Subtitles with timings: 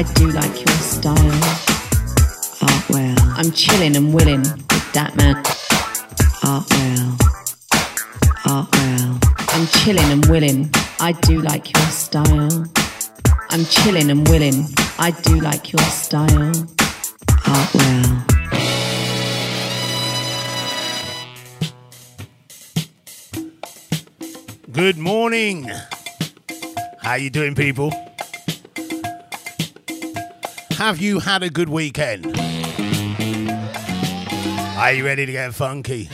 [0.00, 1.14] I do like your style.
[2.62, 3.16] Art well.
[3.36, 5.36] I'm chilling and willing with that man.
[6.42, 7.18] Art well.
[8.46, 9.18] Art well.
[9.48, 10.70] I'm chilling and willing.
[11.00, 12.66] I do like your style.
[13.50, 14.64] I'm chilling and willing.
[14.98, 16.50] I do like your style.
[17.46, 18.24] Art well.
[24.72, 25.70] Good morning.
[27.02, 27.92] How you doing, people?
[30.80, 32.24] Have you had a good weekend?
[34.78, 36.08] Are you ready to get funky?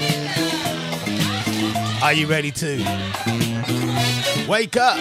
[2.02, 2.76] Are you ready to
[4.48, 4.98] wake up?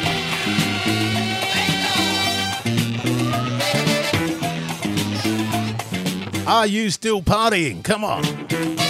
[6.47, 7.83] Are you still partying?
[7.83, 8.84] Come on.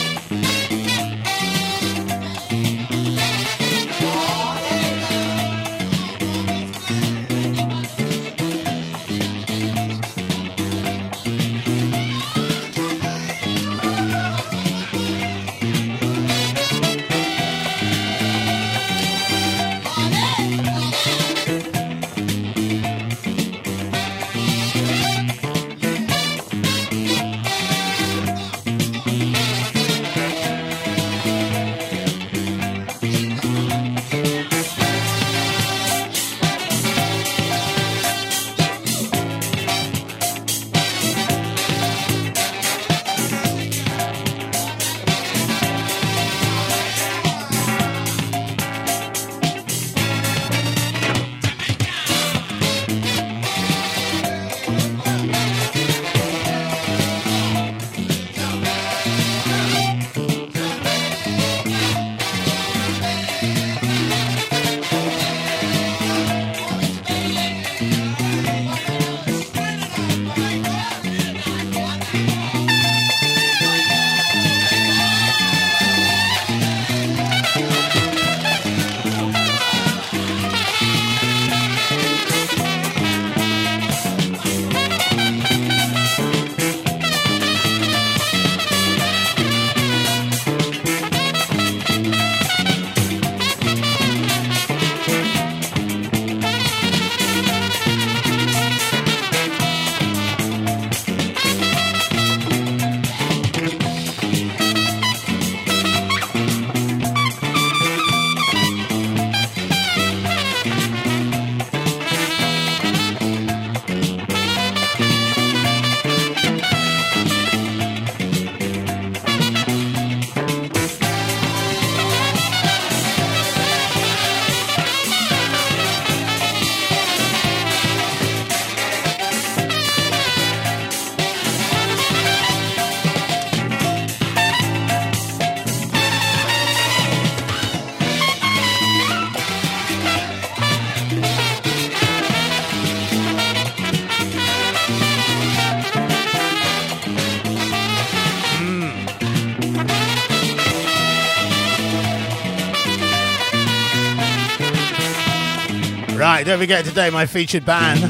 [156.45, 158.03] Right, don't forget today my featured band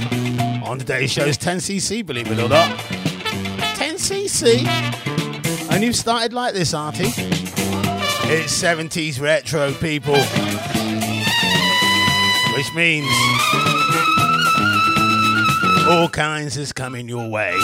[0.65, 2.77] on today's show is 10cc, believe it or not.
[3.77, 4.67] 10cc?
[5.71, 7.05] And you've started like this, Artie?
[8.27, 10.17] It's 70s retro, people.
[12.57, 13.07] Which means
[15.87, 17.57] all kinds is coming your way.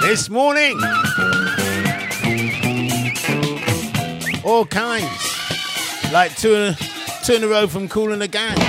[0.00, 0.80] This morning,
[4.46, 5.04] all kinds.
[6.10, 6.72] Like two,
[7.22, 8.67] two in a row from Kool and the Gang.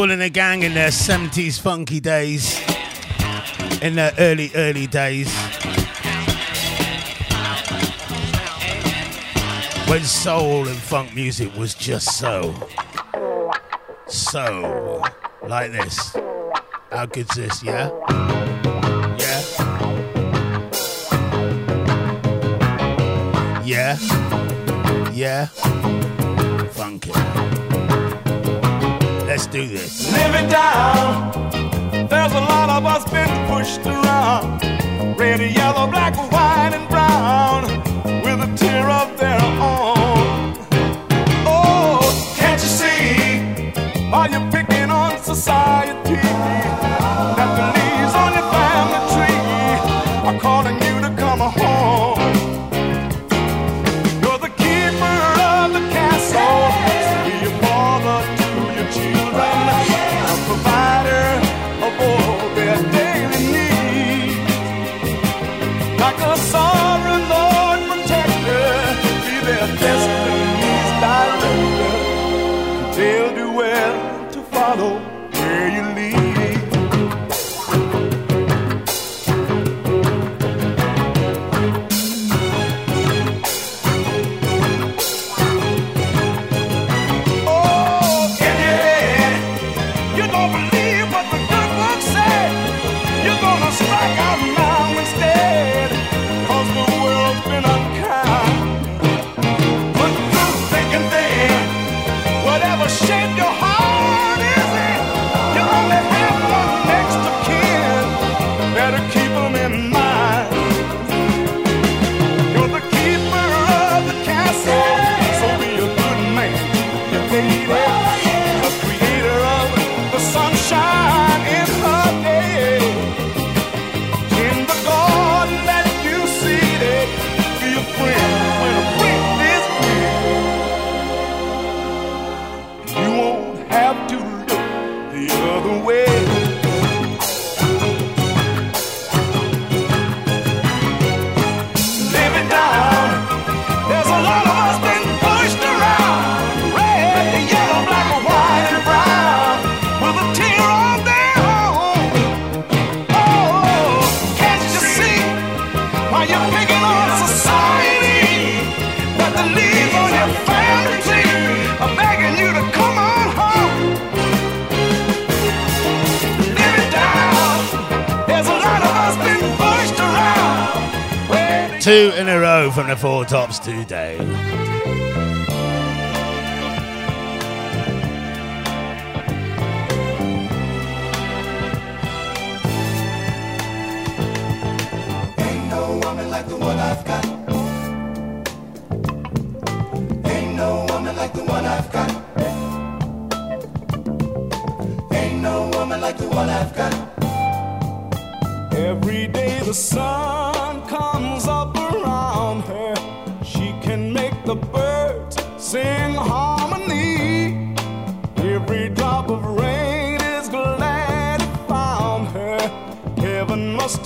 [0.00, 2.58] all in a gang in their 70s funky days,
[3.82, 5.30] in their early, early days.
[9.90, 12.54] When soul and funk music was just so,
[14.06, 15.02] so,
[15.46, 16.16] like this.
[16.90, 17.89] How good's this, yeah?
[29.50, 30.12] do this.
[30.12, 31.32] Live it down.
[32.08, 34.60] There's a lot of us been pushed around.
[35.18, 36.14] Red, yellow, black,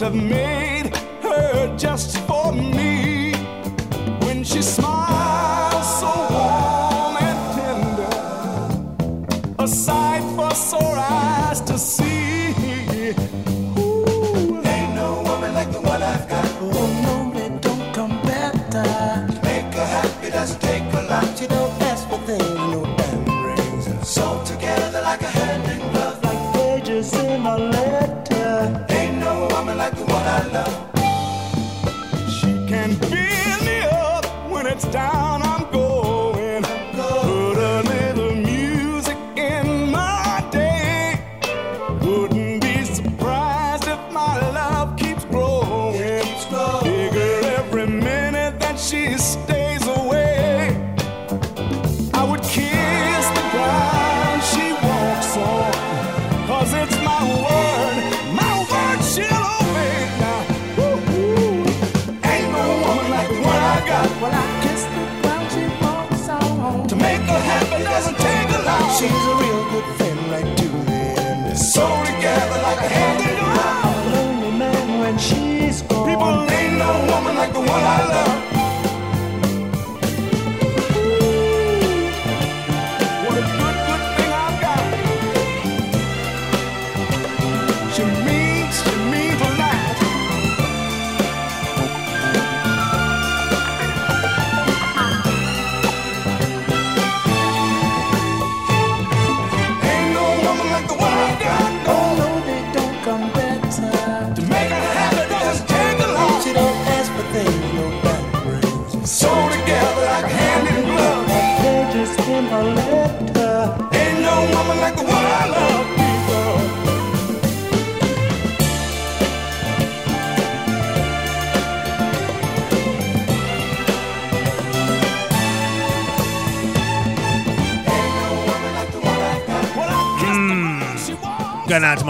[0.04, 0.63] of me.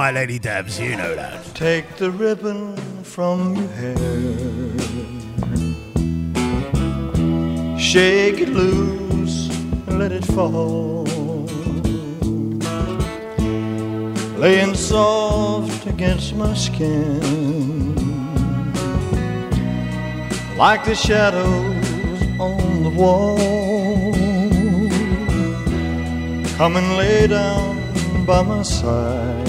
[0.05, 1.43] my lady Dabs, you know that.
[1.55, 3.97] Take the ribbon from your hair,
[7.79, 9.49] shake it loose
[9.87, 11.05] and let it fall.
[14.45, 17.95] Laying soft against my skin,
[20.59, 24.13] like the shadows on the wall.
[26.59, 29.44] Come and lay down by my side.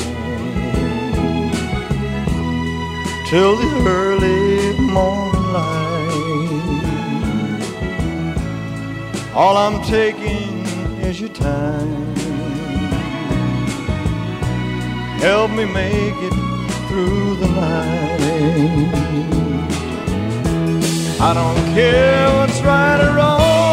[3.25, 5.25] till the early morning
[9.35, 10.65] All I'm taking
[11.01, 12.15] is your time.
[15.19, 16.33] Help me make it
[16.87, 18.95] through the night.
[21.19, 23.64] I don't care what's right or wrong.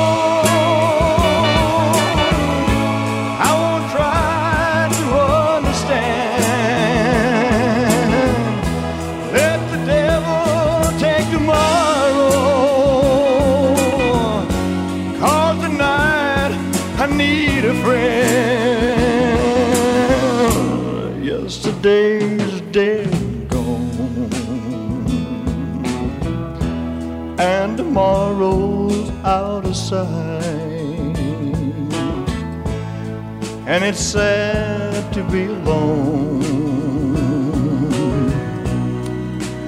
[33.82, 36.40] and it's sad to be alone.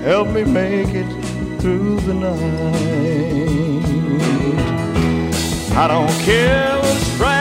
[0.04, 1.11] Help me make it
[1.61, 2.35] through the night.
[5.76, 7.34] I don't care what's right.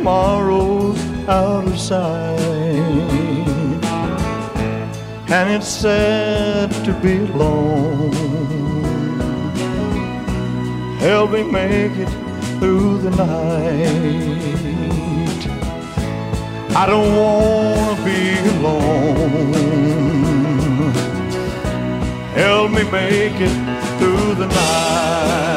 [0.00, 2.38] tomorrow's out of sight.
[5.28, 8.12] And it's sad to be alone.
[11.00, 12.08] Help me make it
[12.58, 14.40] through the night.
[16.74, 19.52] I don't want to be alone.
[22.34, 23.54] Help me make it
[23.98, 25.49] through the night.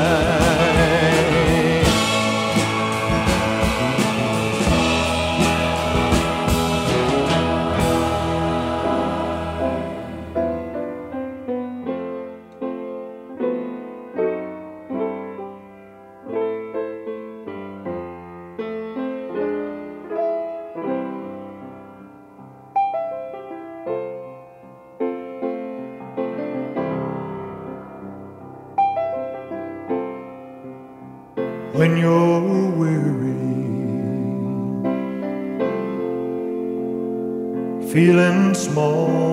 [38.74, 39.33] more.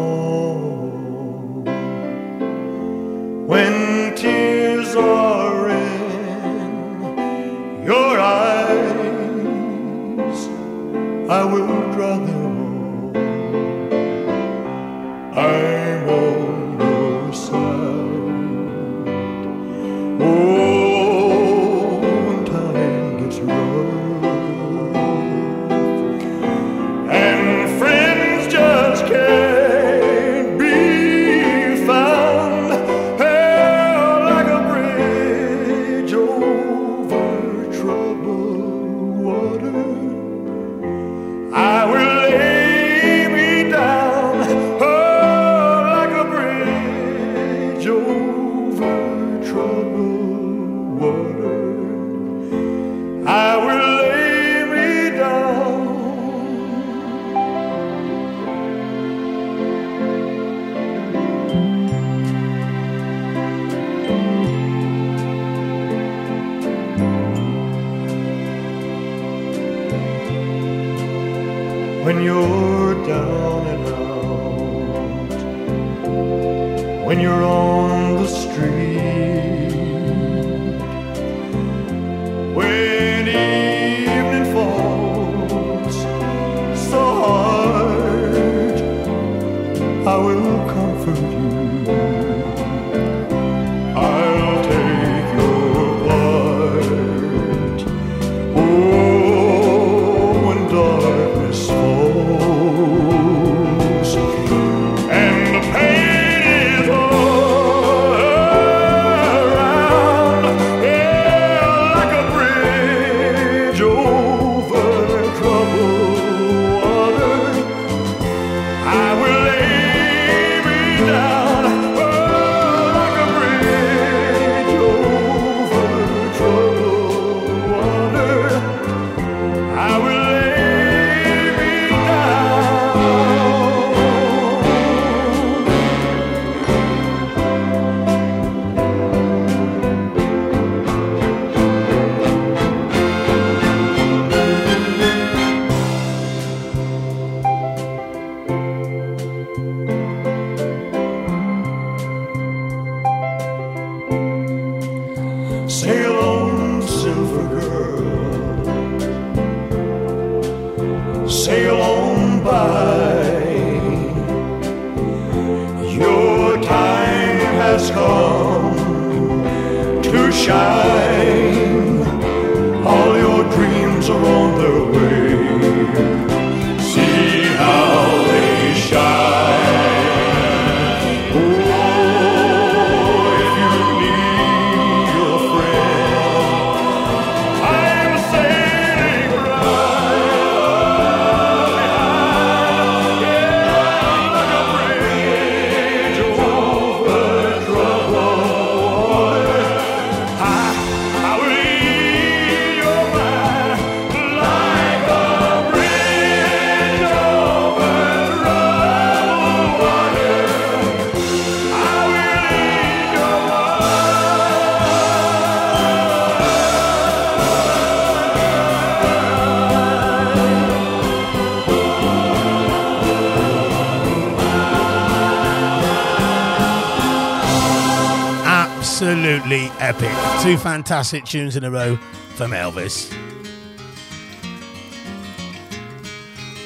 [230.50, 231.94] Two fantastic tunes in a row
[232.34, 233.14] from Elvis.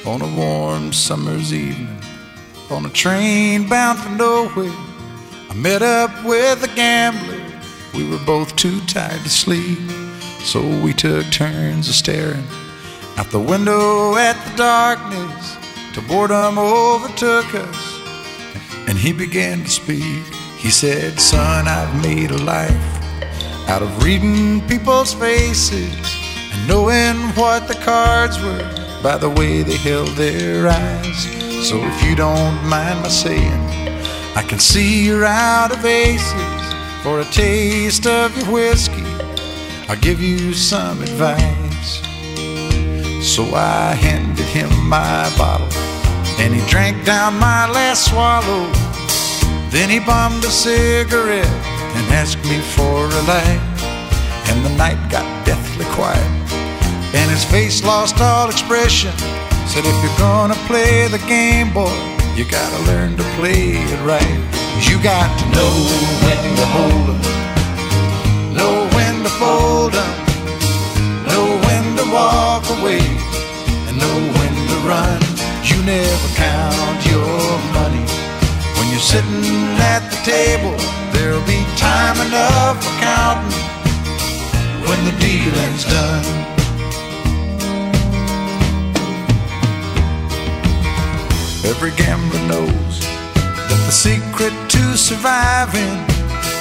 [0.07, 2.01] on a warm summer's evening
[2.71, 4.73] on a train bound for nowhere.
[5.51, 7.39] I met up with a gambler.
[7.93, 9.77] We were both too tired to sleep,
[10.39, 12.43] so we took turns of staring
[13.17, 15.57] out the window at the darkness
[15.93, 17.99] till boredom overtook us.
[18.87, 20.23] And he began to speak.
[20.57, 22.94] He said, Son, I've made a life
[23.67, 25.95] out of reading people's faces
[26.53, 31.23] and knowing what the cards were by the way they held their eyes.
[31.67, 33.61] So if you don't mind my saying,
[34.35, 36.73] I can see you're out of aces.
[37.01, 39.03] For a taste of your whiskey,
[39.87, 42.01] I'll give you some advice.
[43.25, 45.71] So I handed him my bottle,
[46.39, 48.71] and he drank down my last swallow.
[49.69, 51.64] Then he bummed a cigarette
[51.95, 53.61] and asked me for a light.
[54.49, 56.29] And the night got deathly quiet,
[57.15, 59.11] and his face lost all expression.
[59.67, 61.97] Said, if you're gonna play the game, boy,
[62.35, 64.39] you gotta learn to play it right.
[64.87, 65.73] You got to know
[66.25, 67.21] when to hold 'em,
[68.53, 70.11] know when to fold 'em,
[71.29, 73.03] know when to walk away,
[73.87, 75.19] and know when to run.
[75.63, 78.05] You never count your money
[78.75, 81.04] when you're sitting at the table.
[81.25, 83.57] There'll be time enough for counting
[84.85, 86.23] when the dealing's done.
[91.65, 95.97] Every gambler knows that the secret to surviving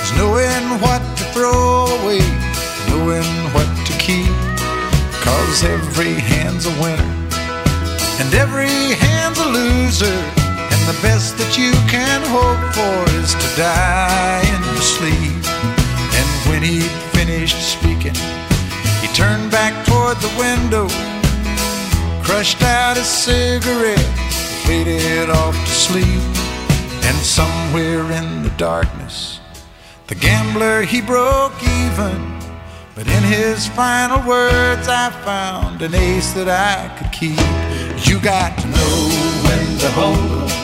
[0.00, 2.24] is knowing what to throw away,
[2.88, 4.32] knowing what to keep.
[5.20, 7.12] Cause every hand's a winner
[8.18, 10.43] and every hand's a loser.
[10.84, 15.40] The best that you can hope for is to die in your sleep.
[16.12, 18.12] And when he'd finished speaking,
[19.00, 20.88] he turned back toward the window,
[22.22, 23.98] crushed out his cigarette,
[24.66, 26.22] faded off to sleep.
[27.08, 29.40] And somewhere in the darkness,
[30.08, 32.38] the gambler he broke even.
[32.94, 37.40] But in his final words, I found an ace that I could keep.
[38.06, 38.96] You got to know
[39.48, 40.63] when to hold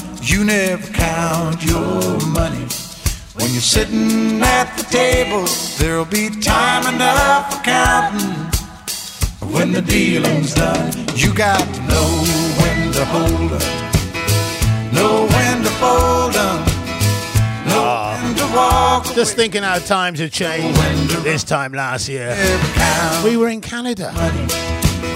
[0.21, 2.65] You never count your money
[3.33, 5.45] when you're sitting at the table.
[5.77, 10.91] There'll be time enough for counting when the dealing's done.
[11.15, 12.07] You got to know
[12.61, 16.65] when to hold 'em, know when to fold 'em,
[17.67, 19.15] know when to walk away.
[19.15, 20.79] Just thinking how times have changed
[21.23, 22.37] this time last year.
[23.23, 24.13] We were in Canada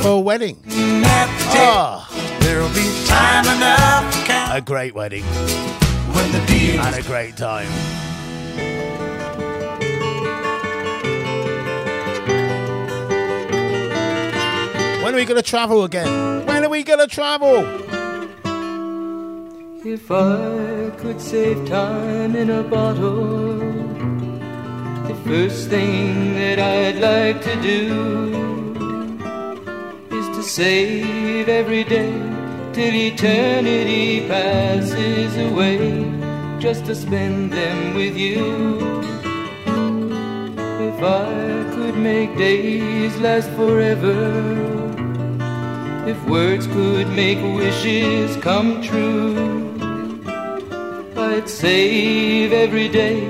[0.01, 0.57] for a wedding.
[1.05, 1.71] at the table.
[1.71, 2.09] Ah,
[2.45, 5.23] There'll be time enough to count a great wedding
[6.13, 7.67] when the deal and a great time.
[15.03, 16.45] When are we going to travel again?
[16.45, 17.65] When are we going to travel?
[19.83, 23.57] If I could save time in a bottle,
[25.07, 28.35] the first thing that I'd like to do
[30.11, 32.34] is to save every day
[32.75, 35.79] till eternity passes away,
[36.59, 38.99] just to spend them with you.
[40.89, 44.19] If I could make days last forever,
[46.05, 49.71] if words could make wishes come true.
[51.15, 53.21] I'd save every day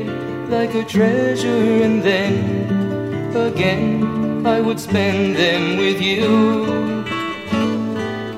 [0.49, 6.94] like a treasure and then again I would spend them with you.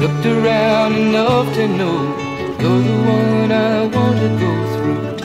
[0.00, 1.98] Looked around enough to know
[2.60, 5.17] you're the one I want to go through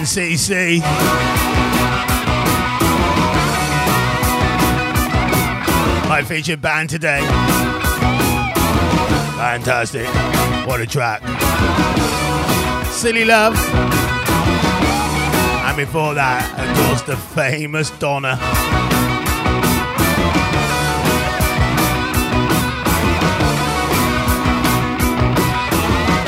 [0.00, 0.80] NCC.
[6.08, 7.20] My featured band today.
[9.36, 10.06] Fantastic.
[10.66, 11.20] What a track.
[12.86, 13.54] Silly Love.
[15.66, 18.38] And before that, of course, the famous Donna.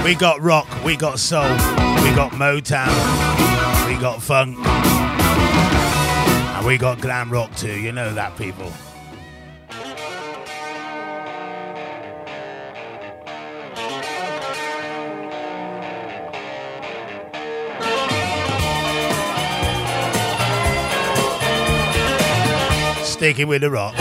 [0.05, 3.42] We got rock, we got soul, we got Motown
[4.03, 4.59] got funk.
[4.59, 7.81] And we got glam rock too.
[7.81, 8.73] You know that, people.
[23.05, 23.95] Sticking with the rock.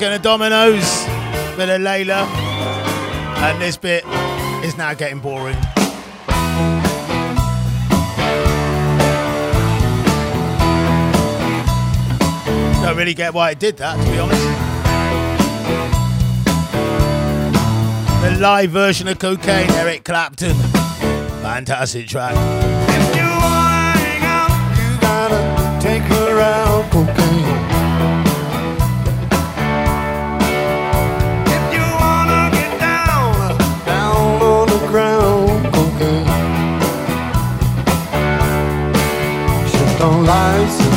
[0.00, 1.06] And the Dominos.
[1.58, 2.26] Bit of Layla.
[3.42, 4.06] And this bit
[4.64, 5.54] is now getting boring.
[12.82, 14.42] Don't really get why it did that, to be honest.
[18.22, 20.56] The live version of Cocaine, Eric Clapton.
[21.42, 22.34] Fantastic track.
[25.02, 27.71] gotta take her out cocaine.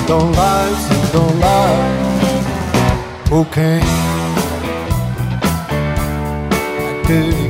[0.08, 2.06] Don't lie, she don't lie.
[3.28, 3.82] Cocaine.
[7.08, 7.45] Dirty cocaine.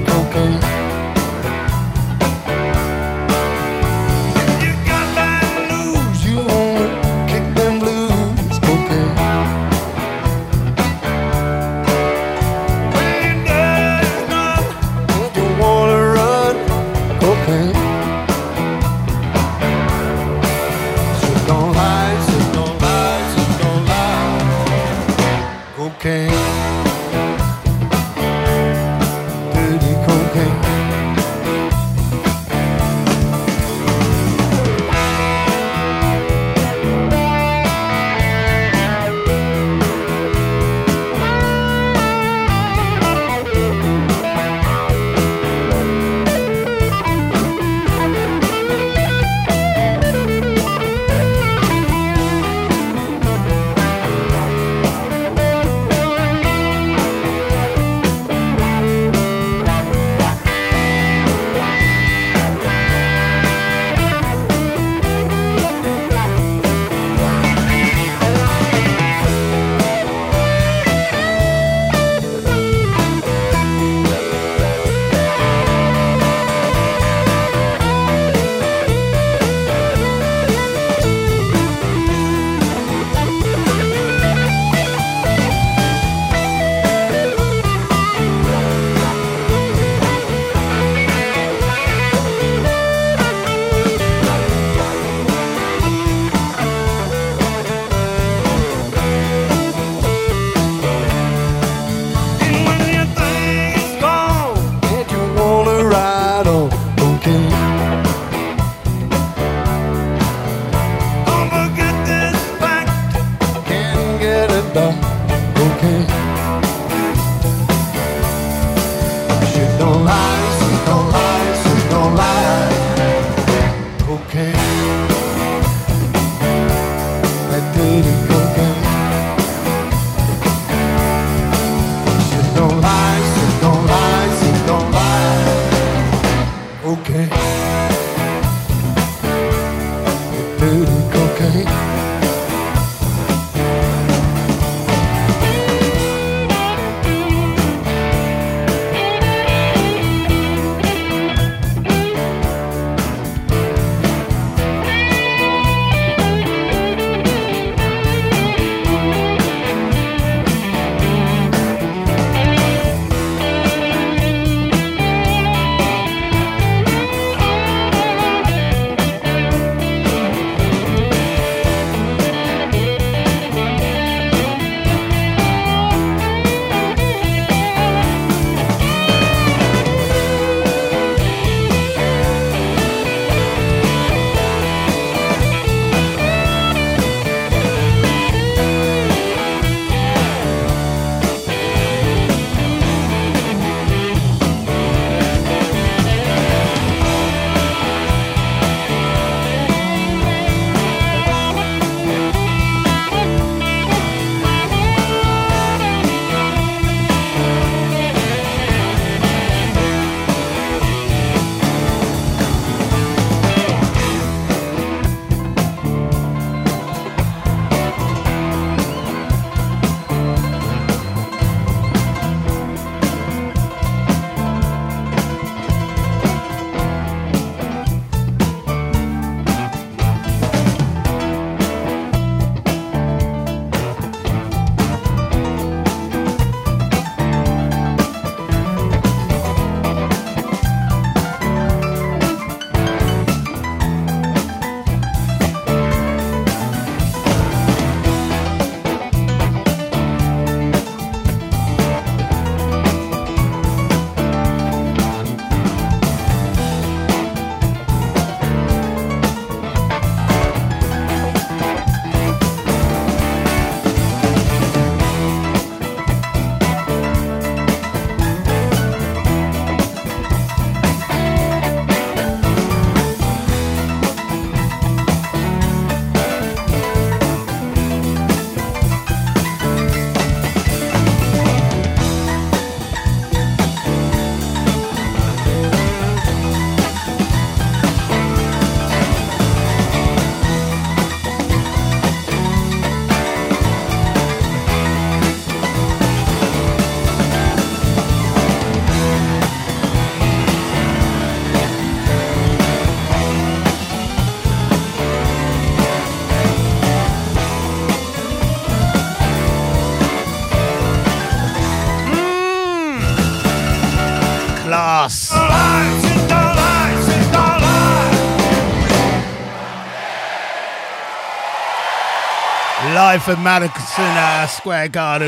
[322.95, 325.27] live from Madison uh, Square Garden.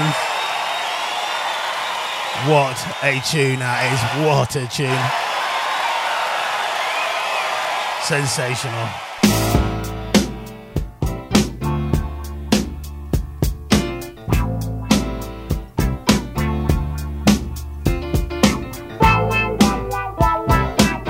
[2.48, 4.00] What a tune that is.
[4.26, 4.96] What a tune.
[8.04, 8.88] Sensational.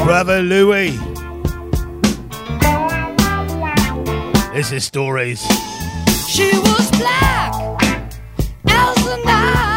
[0.03, 0.97] Brother Louie.
[4.55, 5.66] This is Stories.
[6.37, 7.51] She was black
[8.67, 9.76] as the night.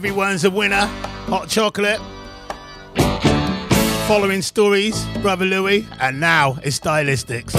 [0.00, 0.86] Everyone's a winner.
[1.28, 2.00] Hot chocolate.
[4.08, 7.52] Following stories, Brother Louie, and now it's stylistics.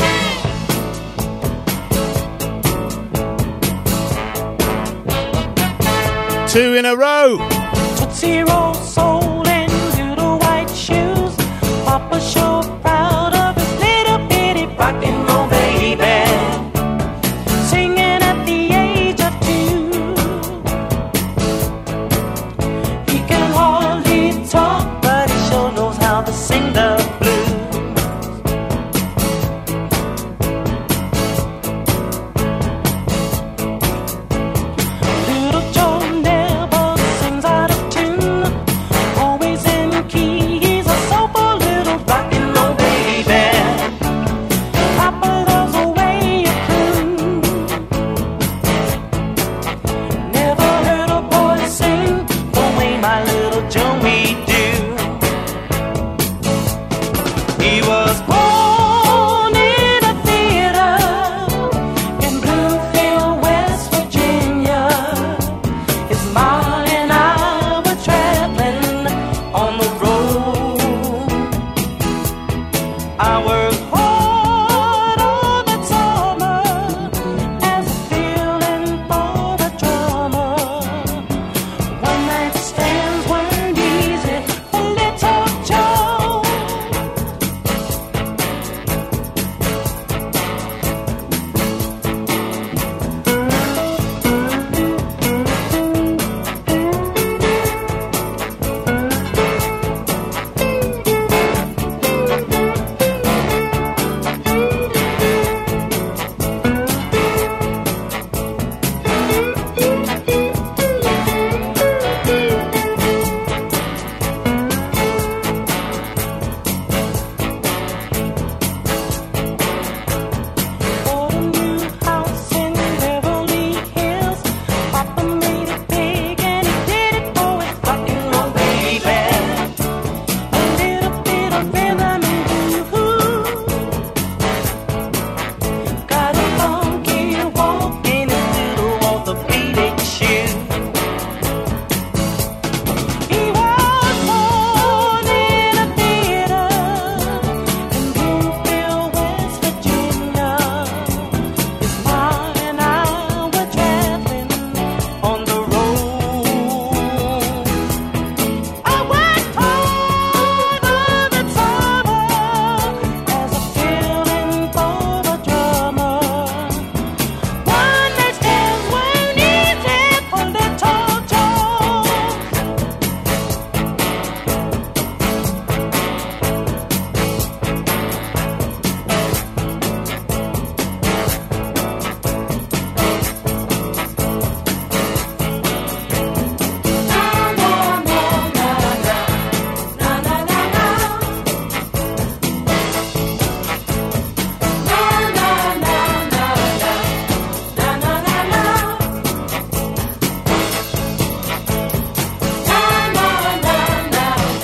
[6.51, 7.37] Two in a row.
[7.99, 9.20] Tootsie Roll soul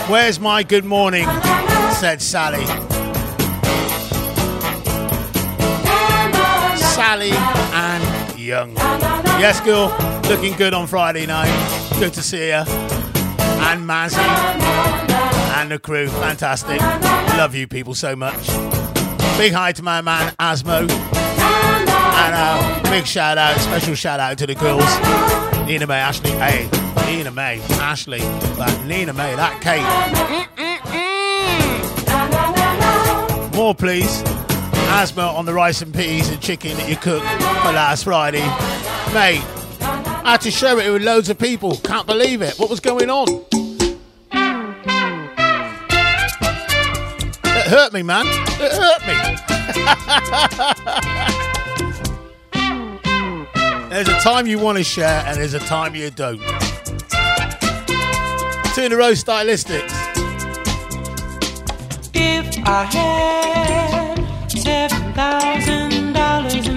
[0.09, 1.25] Where's my good morning?
[1.99, 2.65] said Sally.
[6.77, 8.73] Sally and Young.
[9.37, 9.93] Yes, girl.
[10.29, 11.51] Looking good on Friday night.
[11.99, 12.53] Good to see you.
[12.53, 14.17] And Mazzy.
[15.57, 16.07] And the crew.
[16.07, 16.79] Fantastic.
[17.37, 18.47] Love you people so much.
[19.37, 20.89] Big hi to my man Asmo.
[20.89, 25.67] And uh, big shout out, special shout out to the girls.
[25.67, 26.31] Nina May, Ashley.
[26.31, 26.69] Hey,
[27.05, 28.19] Nina May, Ashley.
[28.19, 29.83] That Nina May, that Kate.
[33.55, 34.23] More, please.
[34.89, 38.45] Asmo on the rice and peas and chicken that you cooked for last Friday.
[39.13, 39.43] Mate,
[39.81, 41.75] I had to share it with loads of people.
[41.77, 42.57] Can't believe it.
[42.57, 43.27] What was going on?
[47.43, 48.25] It hurt me, man.
[48.27, 49.77] It hurt me.
[53.89, 56.41] there's a time you want to share and there's a time you don't.
[58.77, 59.91] Two in a row stylistics.
[62.13, 64.19] If I had
[64.49, 66.76] $7,000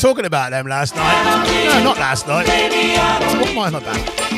[0.00, 1.44] talking about them last night.
[1.66, 2.46] No, not last night.
[3.38, 4.30] What am I about?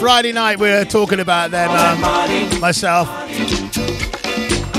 [0.00, 3.08] Friday night, we were talking about them, um, myself,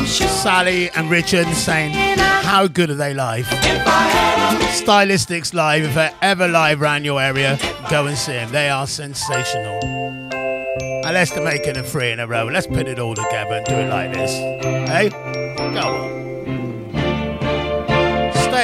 [0.07, 3.45] Sally, and Richard, saying how good are they live?
[4.73, 5.83] Stylistics live.
[5.83, 7.59] If they're ever live around your area,
[7.89, 8.51] go and see them.
[8.51, 9.79] They are sensational.
[9.83, 12.47] And let's make it a three in a row.
[12.47, 14.31] Let's put it all together and do it like this.
[14.89, 15.11] Hey?
[15.13, 15.26] Eh?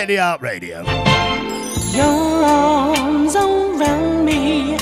[0.05, 0.83] The Art Radio.
[1.93, 4.75] Your arms around me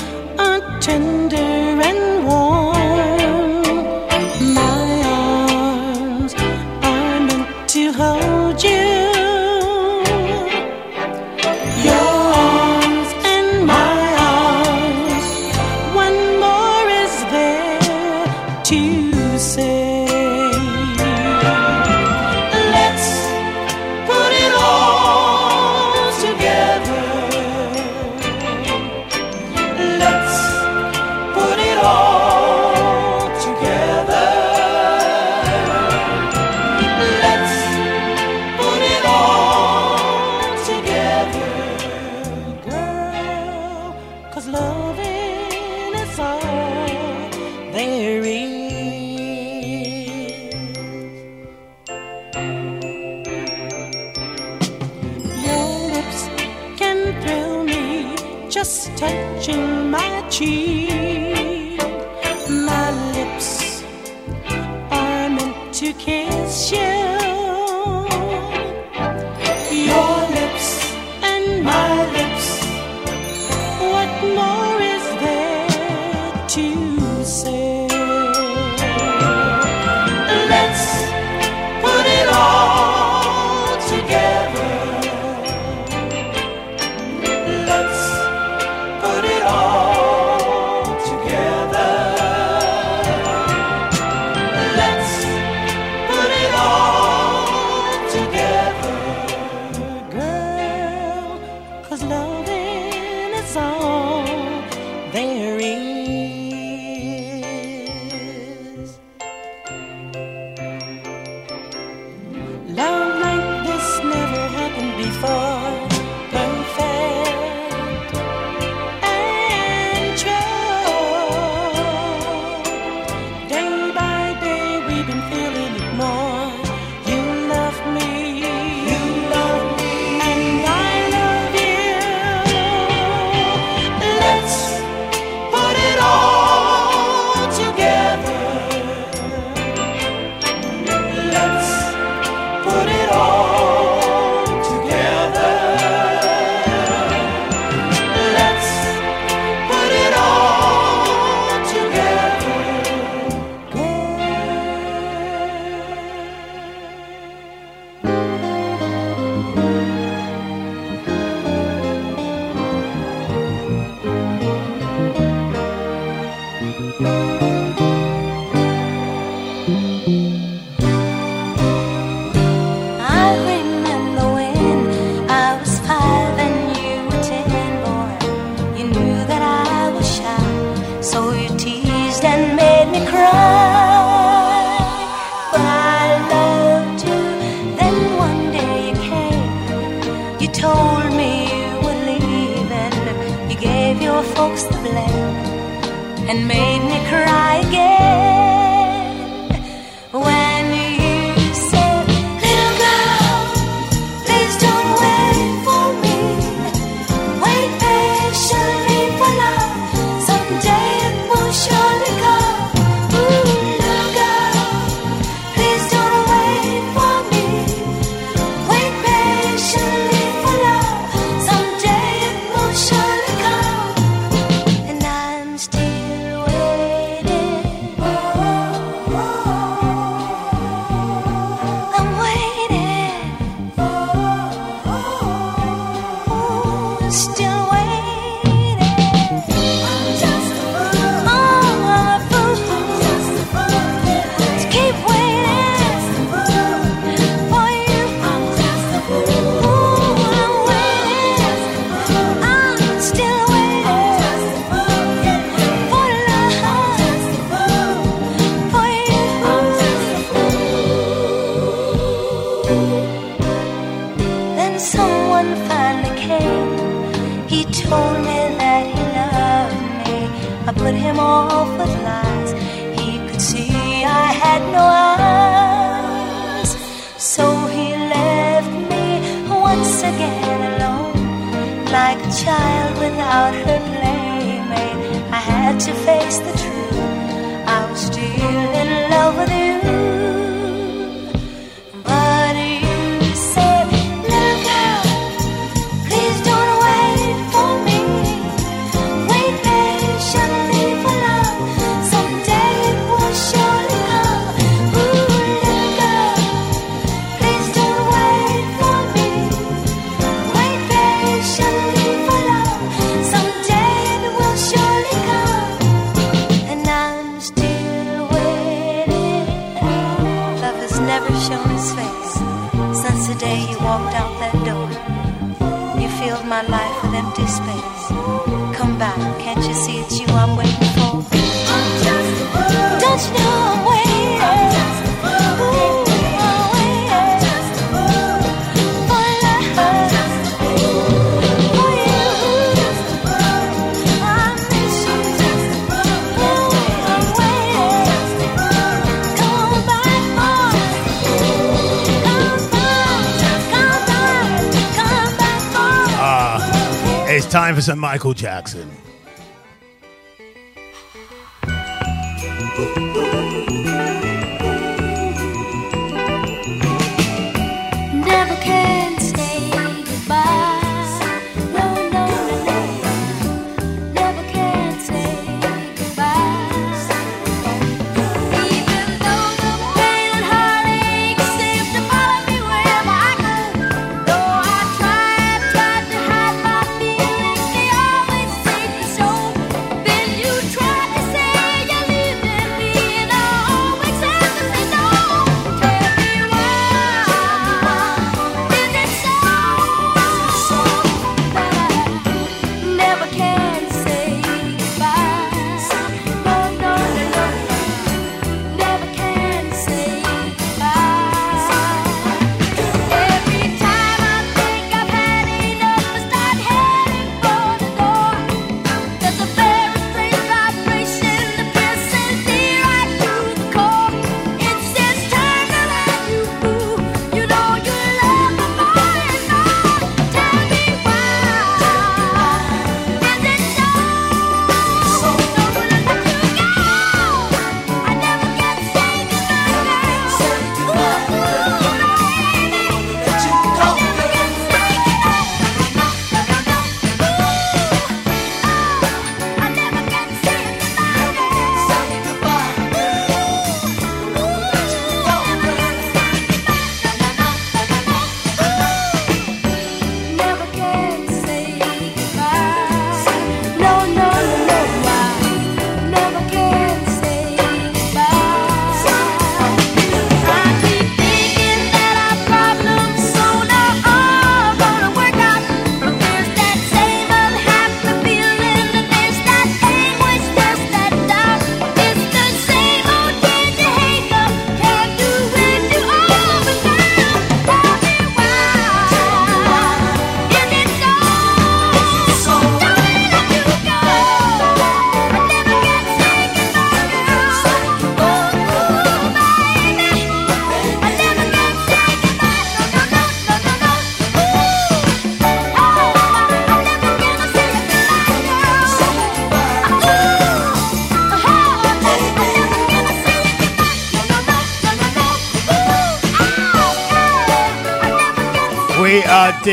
[357.86, 359.01] time Michael Jackson.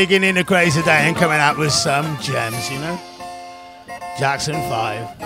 [0.00, 2.98] digging in a crazy day and coming out with some gems, you know?
[4.18, 5.19] Jackson 5.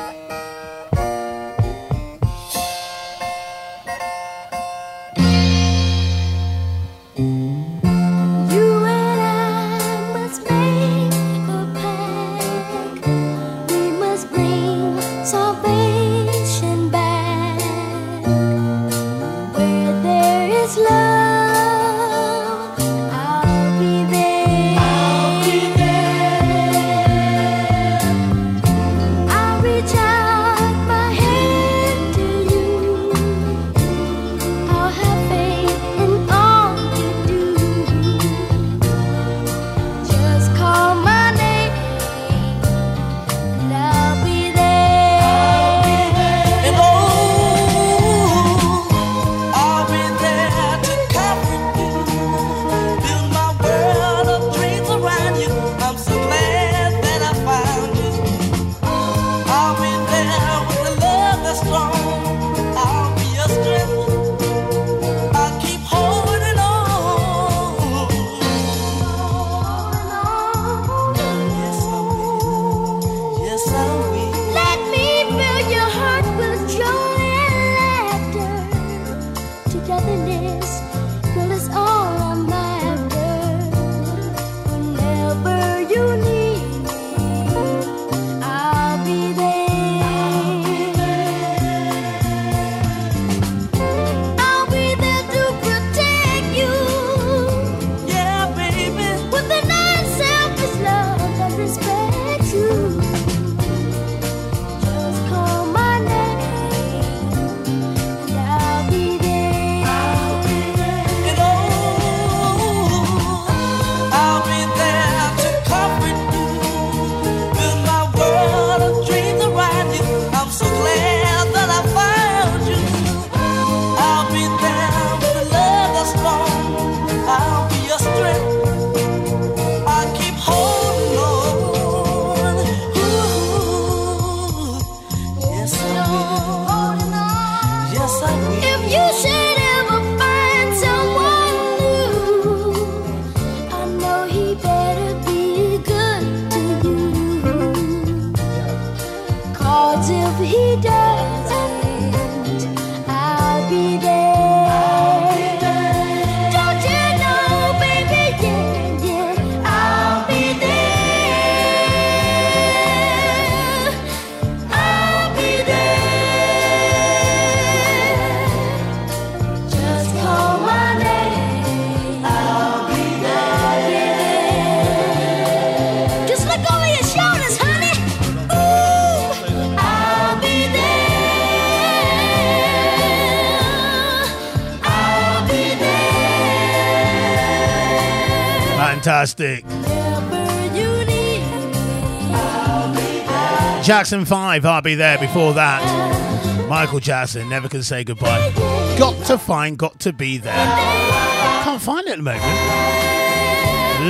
[193.85, 196.67] Jackson 5, I'll be there before that.
[196.71, 198.51] Michael Jackson, Never Can Say Goodbye.
[198.99, 200.55] Got to find, got to be there.
[200.55, 202.45] Can't find it at the moment.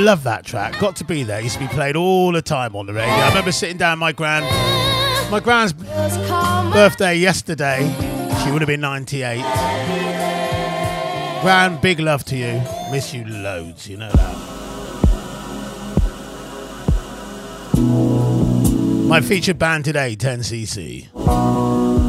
[0.04, 0.78] Love that track.
[0.78, 1.40] Got to be there.
[1.40, 3.12] Used to be played all the time on the radio.
[3.12, 4.44] I remember sitting down my grand,
[5.28, 7.80] my grand's birthday yesterday.
[8.44, 9.42] She would have been 98.
[11.42, 12.62] Grand, big love to you.
[12.92, 13.88] Miss you loads.
[13.88, 14.63] You know that.
[19.14, 19.28] My hmm.
[19.28, 22.03] featured band today, 10cc.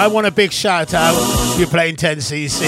[0.00, 1.58] I want a big shout out.
[1.58, 2.62] You're playing 10cc.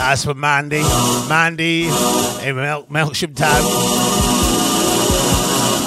[0.00, 0.82] As for Mandy,
[1.28, 3.60] Mandy in Mel- Melksham Town.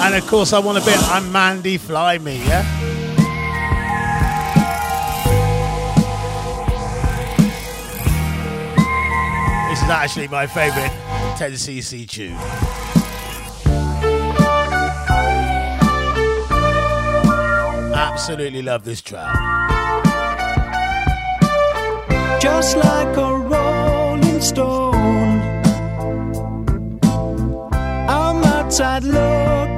[0.05, 2.63] And of course, I want a bit, I'm Mandy, fly me, yeah?
[9.69, 10.91] This is actually my favourite
[11.37, 12.37] 10cc tune.
[18.17, 19.66] absolutely love this track
[22.39, 25.41] just like a rolling stone.
[28.09, 29.76] I'm outside looking.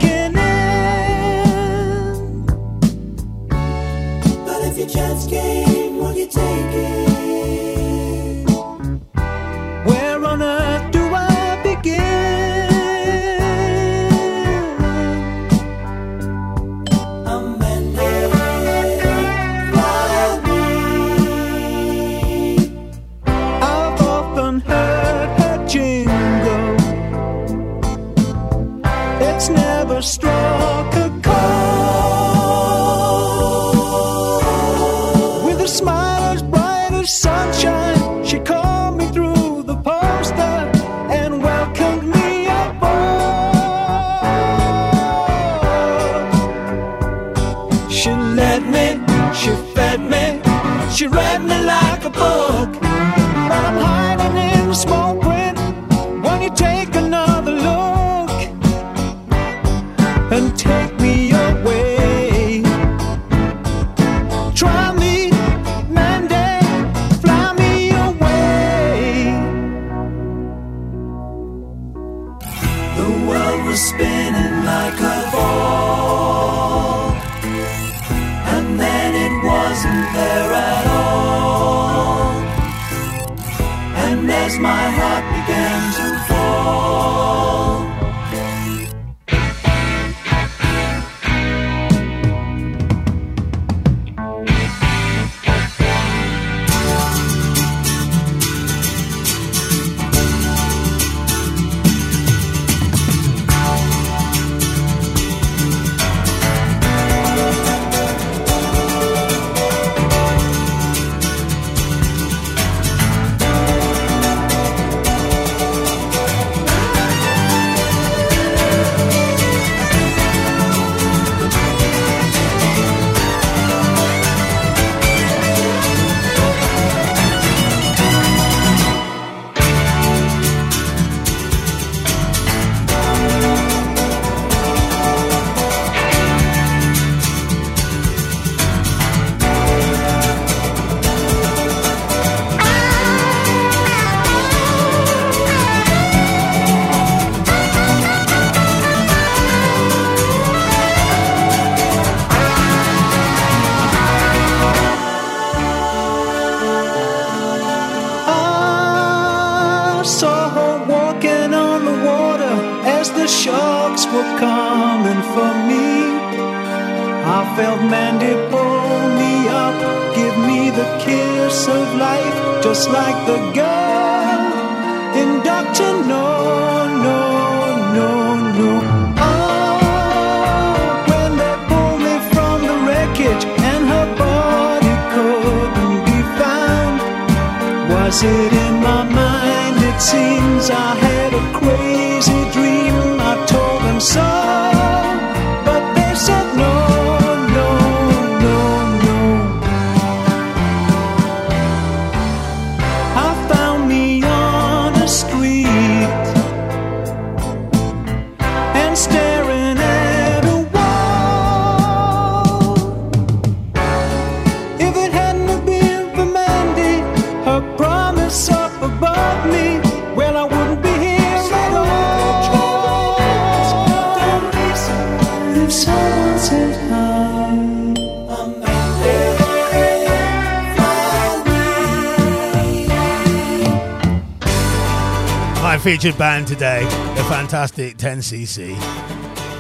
[235.90, 236.84] featured band today,
[237.16, 238.76] the fantastic 10cc.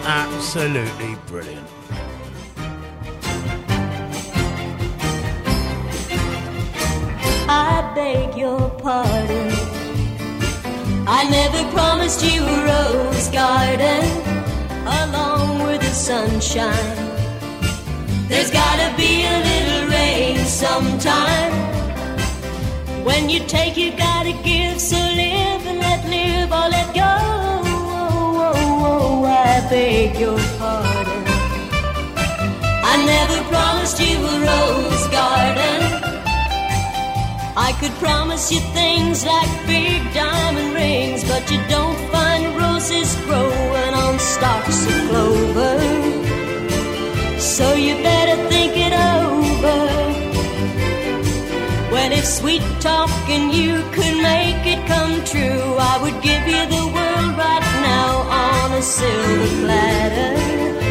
[0.05, 1.67] Absolutely brilliant.
[7.49, 9.49] I beg your pardon.
[11.07, 14.05] I never promised you a rose garden
[14.85, 16.95] along with the sunshine.
[18.27, 21.53] There's gotta be a little rain sometime.
[23.03, 24.79] When you take, you gotta give.
[24.79, 25.08] So
[29.69, 31.23] beg your pardon.
[32.91, 35.79] I never promised you a rose garden.
[37.55, 43.93] I could promise you things like big diamond rings, but you don't find roses growing
[43.93, 45.77] on stalks of clover.
[47.39, 49.79] So you better think it over.
[51.93, 56.98] When if sweet talking you could make it come true, I would give you the
[58.81, 60.88] silver platter.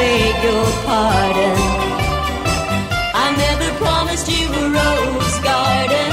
[0.00, 1.58] beg your pardon.
[3.24, 6.12] I never promised you a rose garden.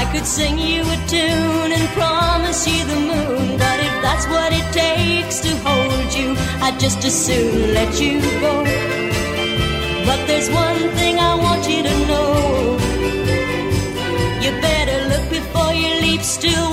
[0.00, 4.50] I could sing you a tune and promise you the moon, but if that's what
[4.60, 6.28] it takes to hold you,
[6.64, 8.14] I'd just as soon let you
[8.46, 8.54] go.
[10.08, 12.32] But there's one thing I want you to know.
[14.42, 16.72] You better look before you leap still.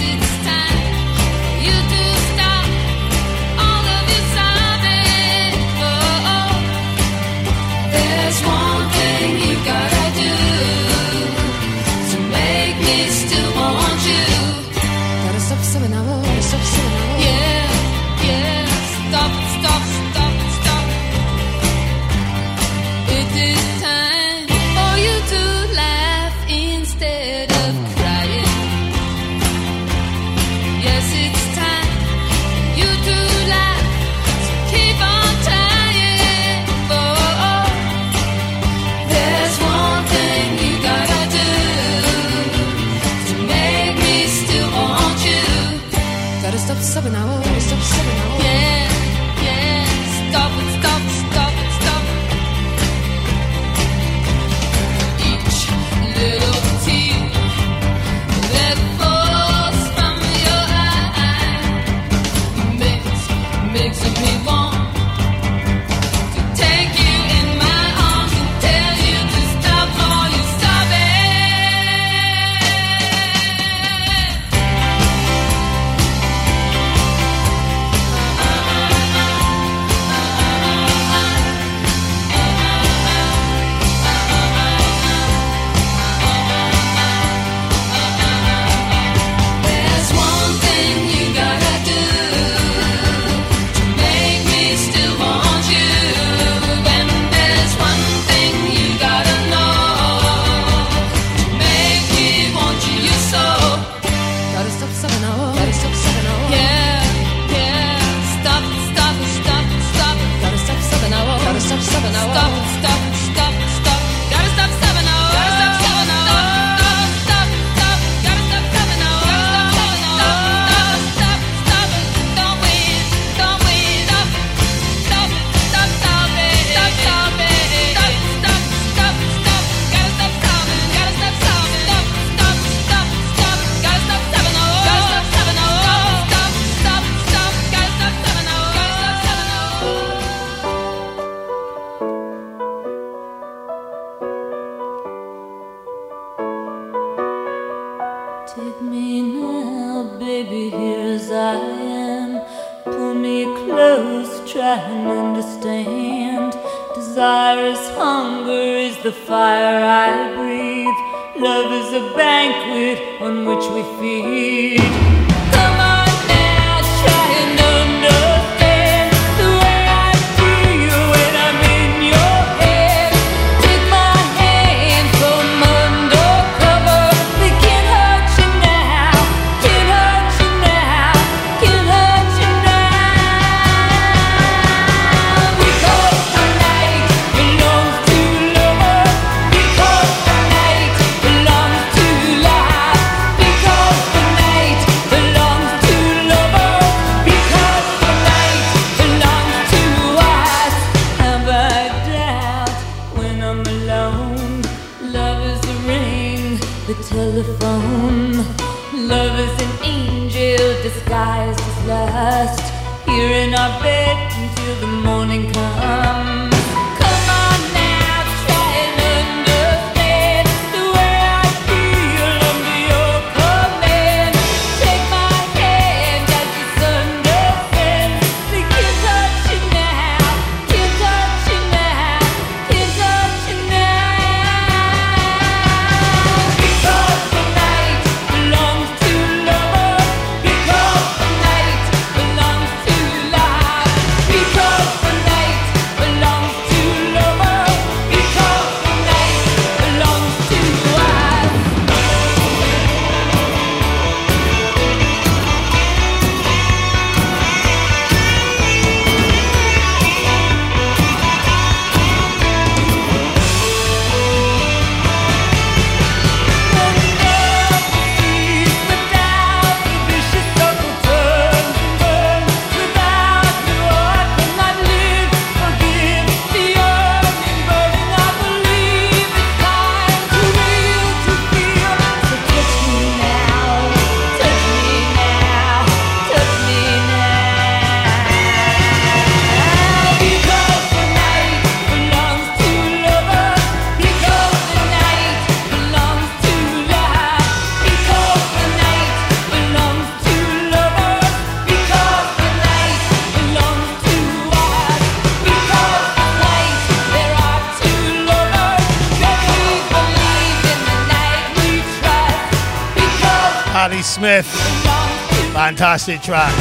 [315.81, 316.53] fantastic track.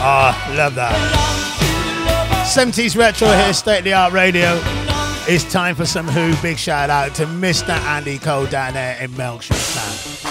[0.00, 0.94] Ah, oh, love that.
[2.44, 4.60] 70s retro here, state of the art radio.
[5.26, 6.36] It's time for some Who.
[6.42, 7.70] Big shout out to Mr.
[7.70, 10.27] Andy Cole down there in Melkshire Town.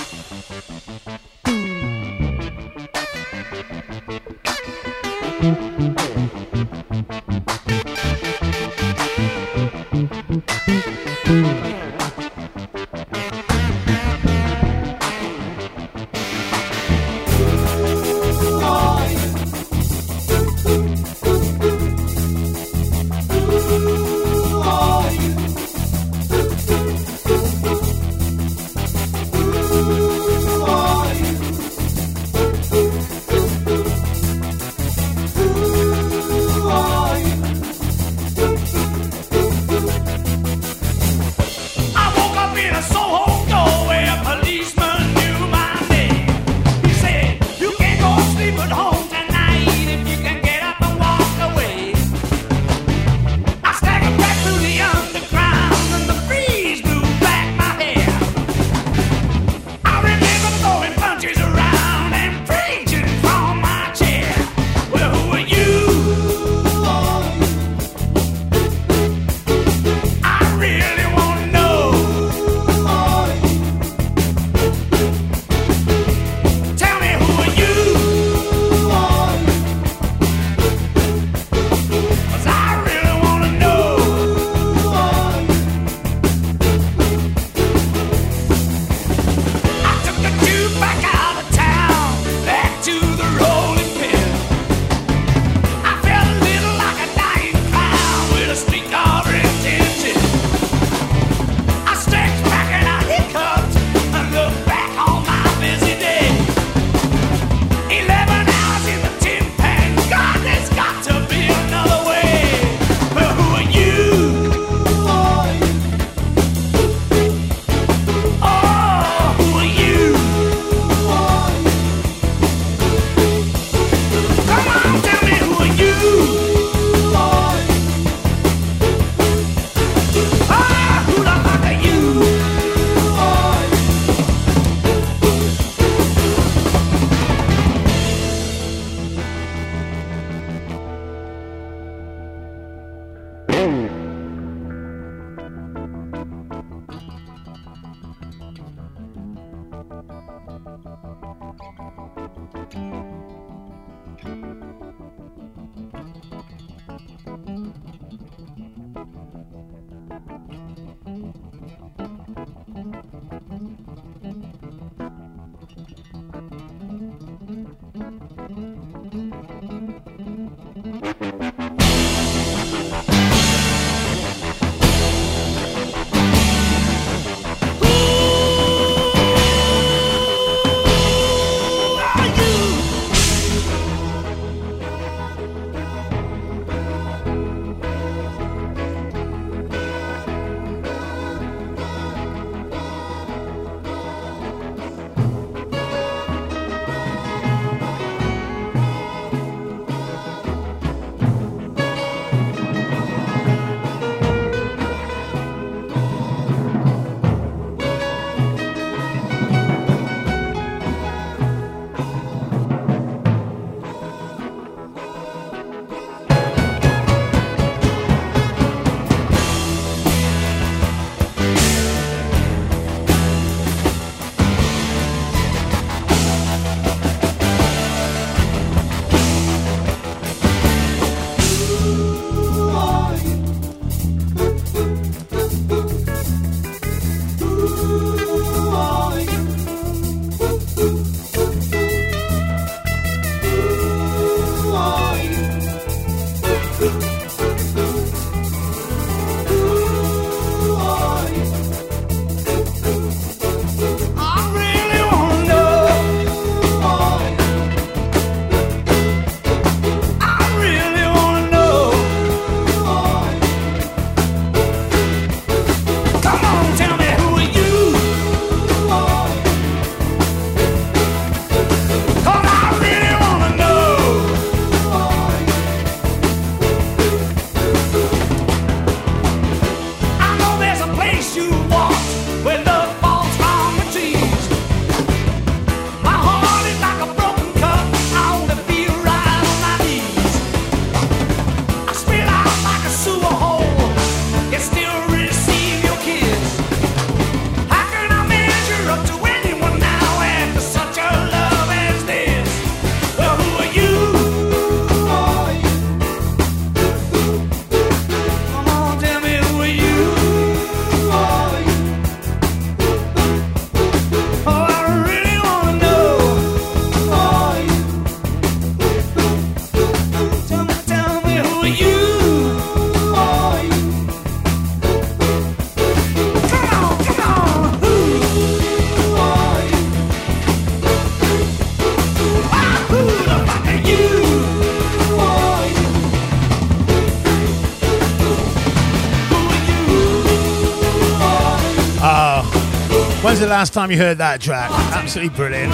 [343.47, 344.69] The last time you heard that track?
[344.71, 345.71] Absolutely brilliant.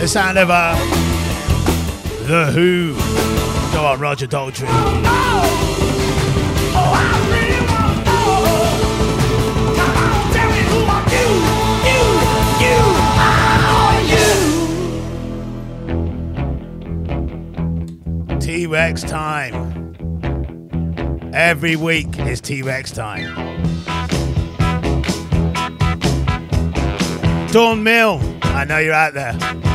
[0.00, 0.74] The sound of uh,
[2.26, 2.94] The Who.
[3.72, 4.66] Go on, Roger Daltrey.
[18.40, 19.94] T Rex time.
[21.32, 23.57] Every week is T Rex time.
[27.50, 29.67] Dawn Mill, I know you're out there.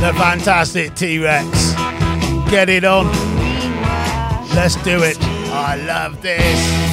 [0.00, 1.72] The fantastic T Rex.
[2.50, 3.06] Get it on.
[4.54, 5.18] Let's do it.
[5.20, 6.87] I love this.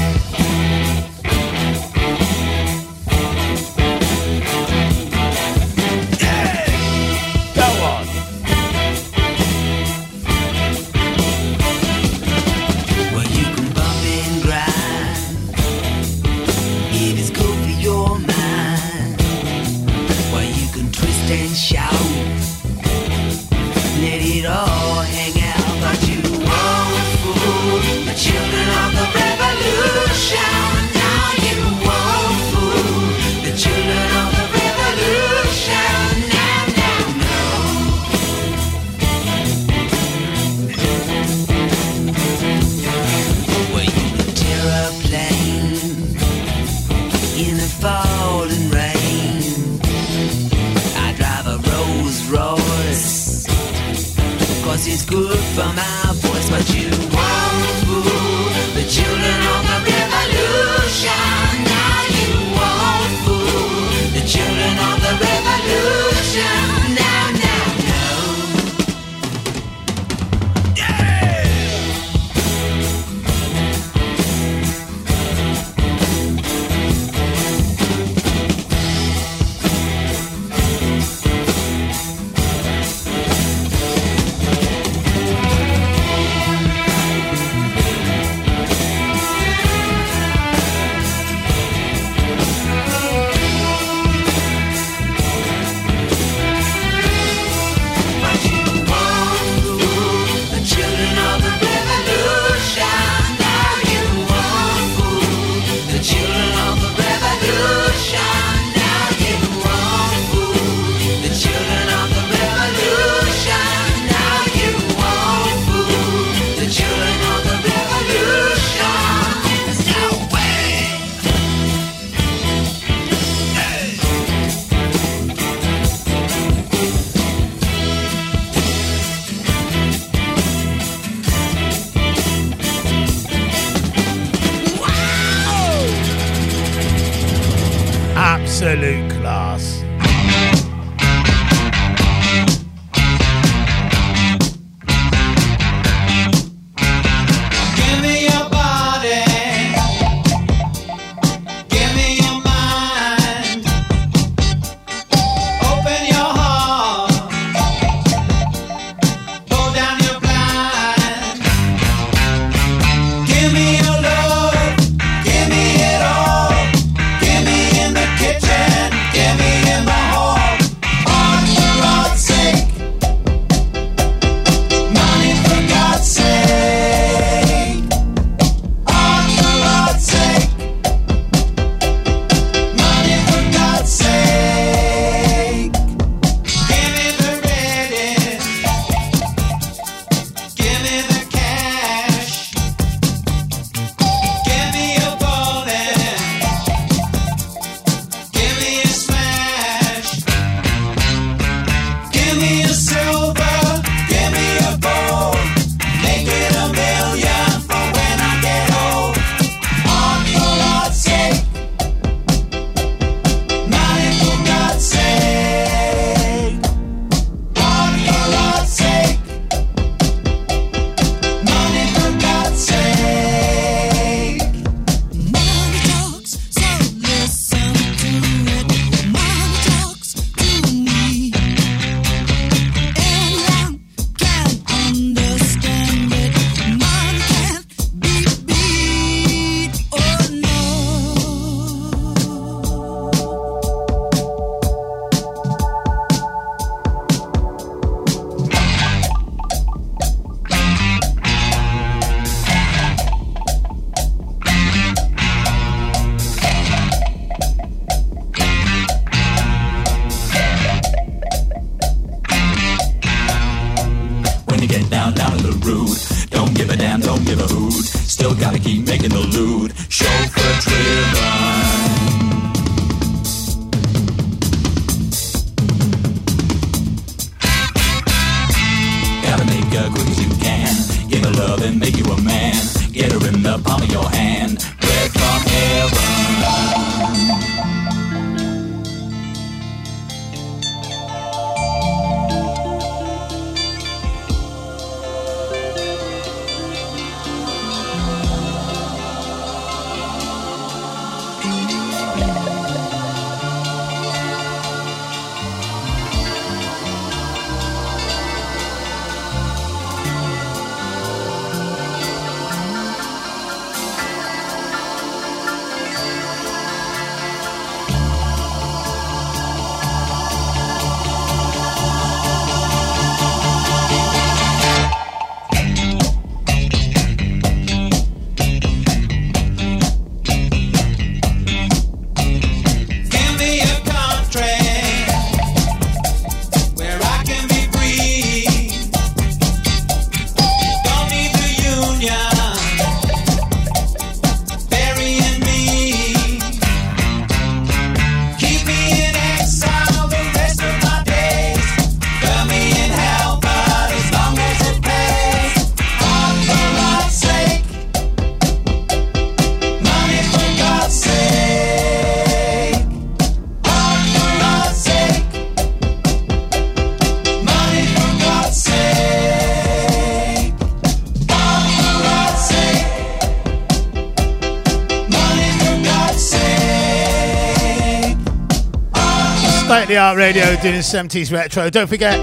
[379.88, 381.70] the art radio doing 70s retro.
[381.70, 382.20] Don't forget,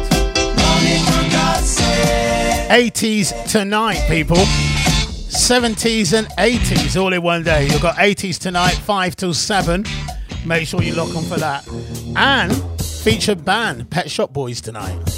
[2.70, 4.36] 80s tonight, people.
[4.36, 7.66] 70s and 80s all in one day.
[7.66, 9.84] You've got 80s tonight, 5 till 7.
[10.46, 11.66] Make sure you lock on for that.
[12.16, 15.11] And feature band Pet Shop Boys tonight.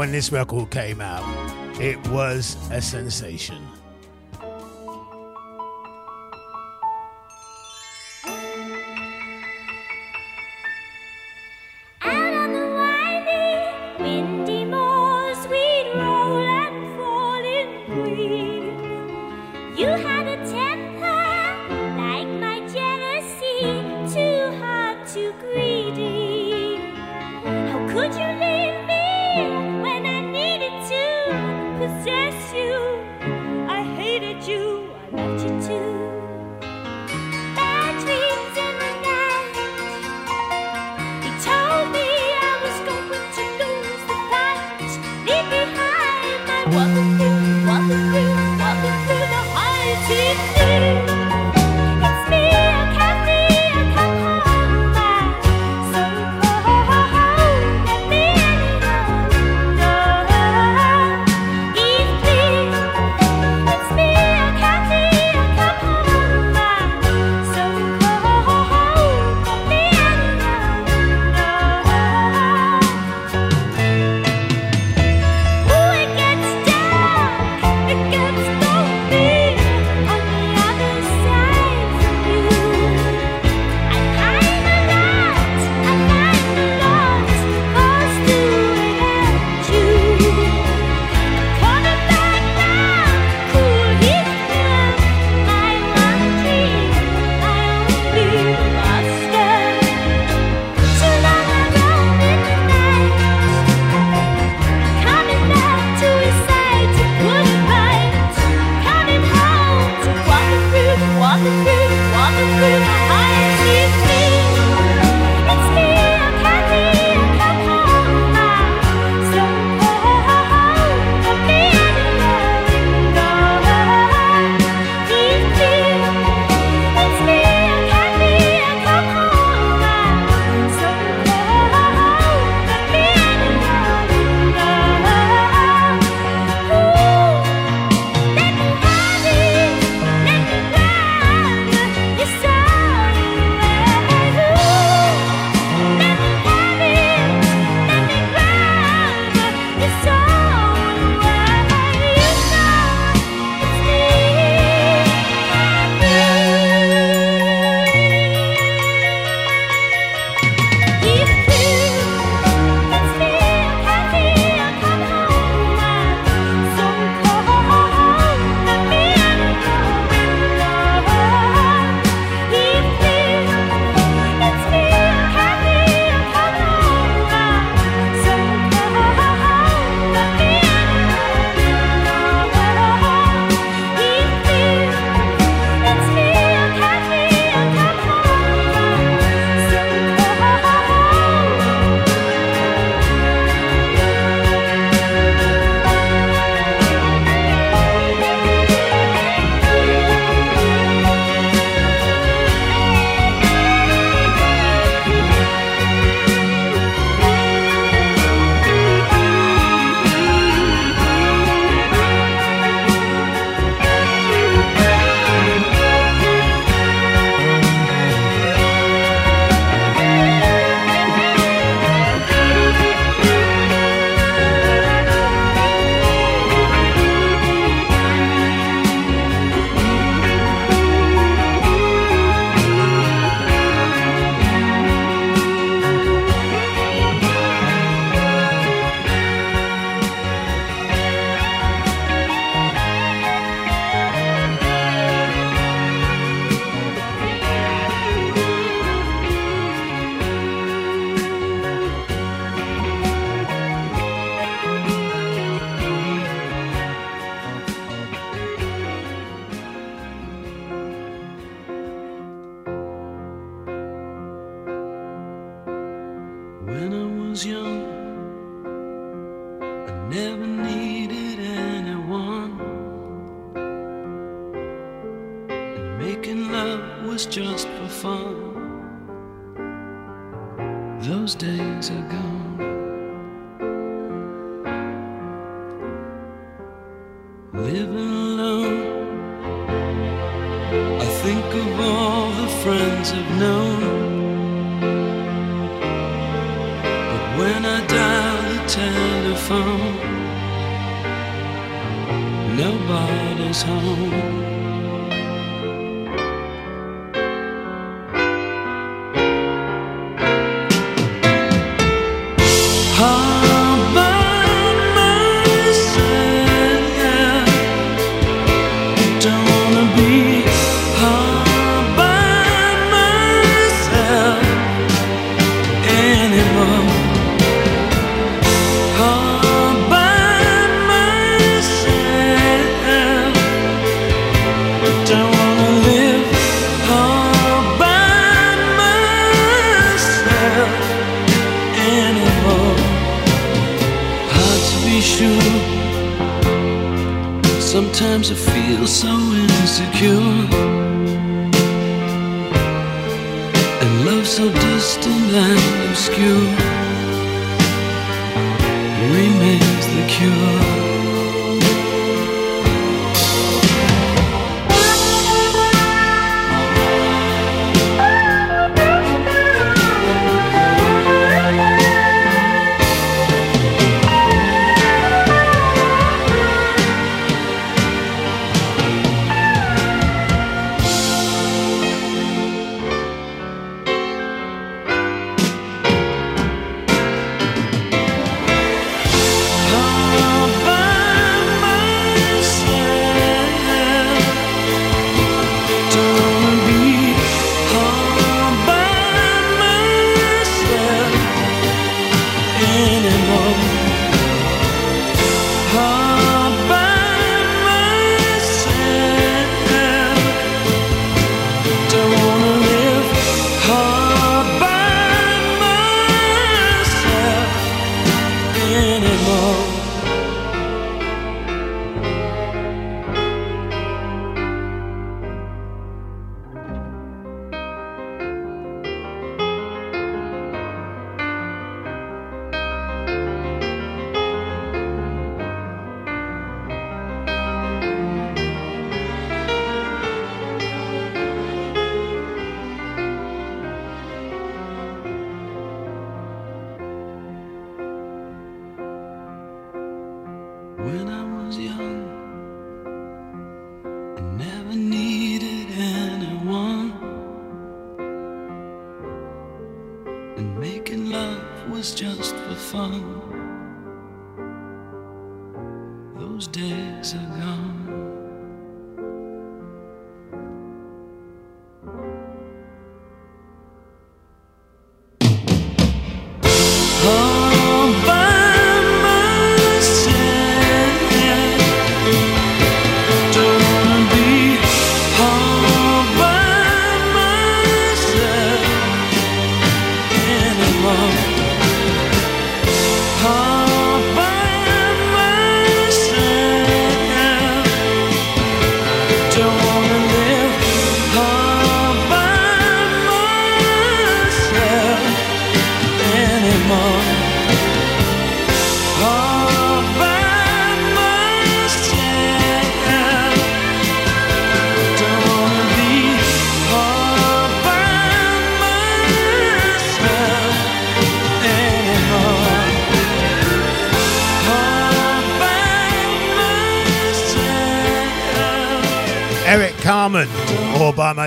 [0.00, 1.22] when this record came out,
[1.78, 3.69] it was a sensation.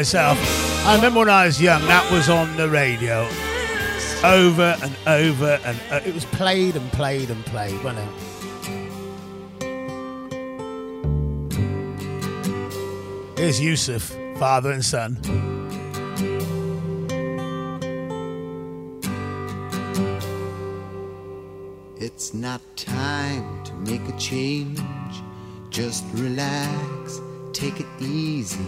[0.04, 0.38] myself.
[0.86, 3.22] I remember when I was young, that was on the radio
[4.26, 8.10] over and over and it was played and played and played, wasn't it?
[13.38, 15.20] Here's Yusuf, father and son.
[21.96, 24.82] It's not time to make a change.
[25.70, 27.22] Just relax,
[27.54, 28.68] take it easy.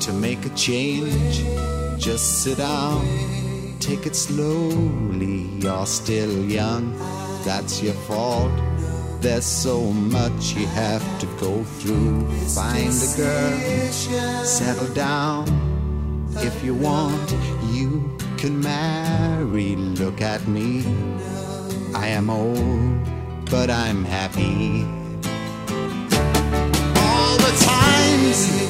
[0.00, 1.44] To make a change.
[1.98, 3.06] Just sit down,
[3.80, 5.42] take it slowly.
[5.58, 6.96] You're still young,
[7.44, 8.52] that's your fault.
[9.20, 12.26] There's so much you have to go through.
[12.54, 15.44] Find a girl, settle down.
[16.36, 17.30] If you want,
[17.70, 19.76] you can marry.
[19.76, 20.84] Look at me.
[21.94, 23.04] I am old,
[23.50, 24.84] but I'm happy.
[26.96, 28.69] All the times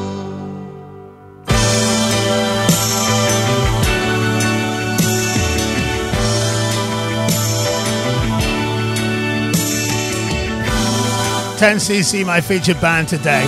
[11.61, 13.45] Ten CC, my featured band today.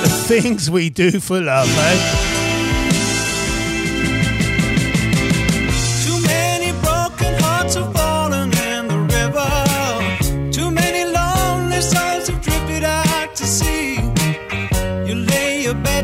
[0.00, 2.30] The things we do for love, eh?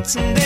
[0.06, 0.45] Too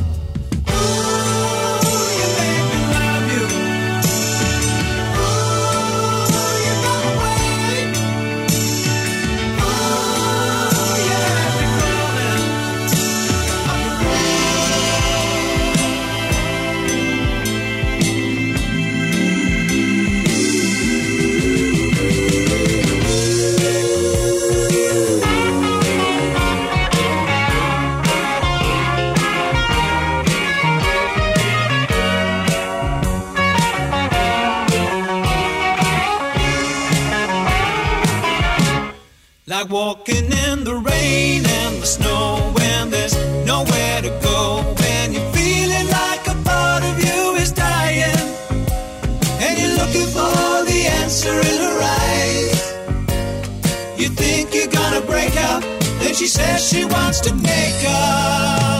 [56.21, 58.70] She says she wants to make up.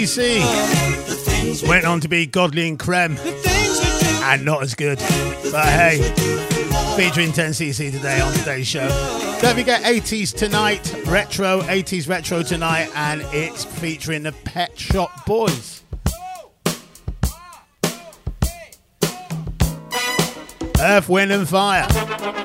[0.00, 1.68] DC.
[1.68, 4.98] Went on to be Godley and Creme, And not as good.
[5.52, 5.98] But hey,
[6.96, 8.88] featuring 10cc today on today's show.
[9.42, 15.82] Don't forget 80s tonight, retro, 80s retro tonight, and it's featuring the Pet Shop Boys.
[20.80, 22.39] Earth, Wind and Fire.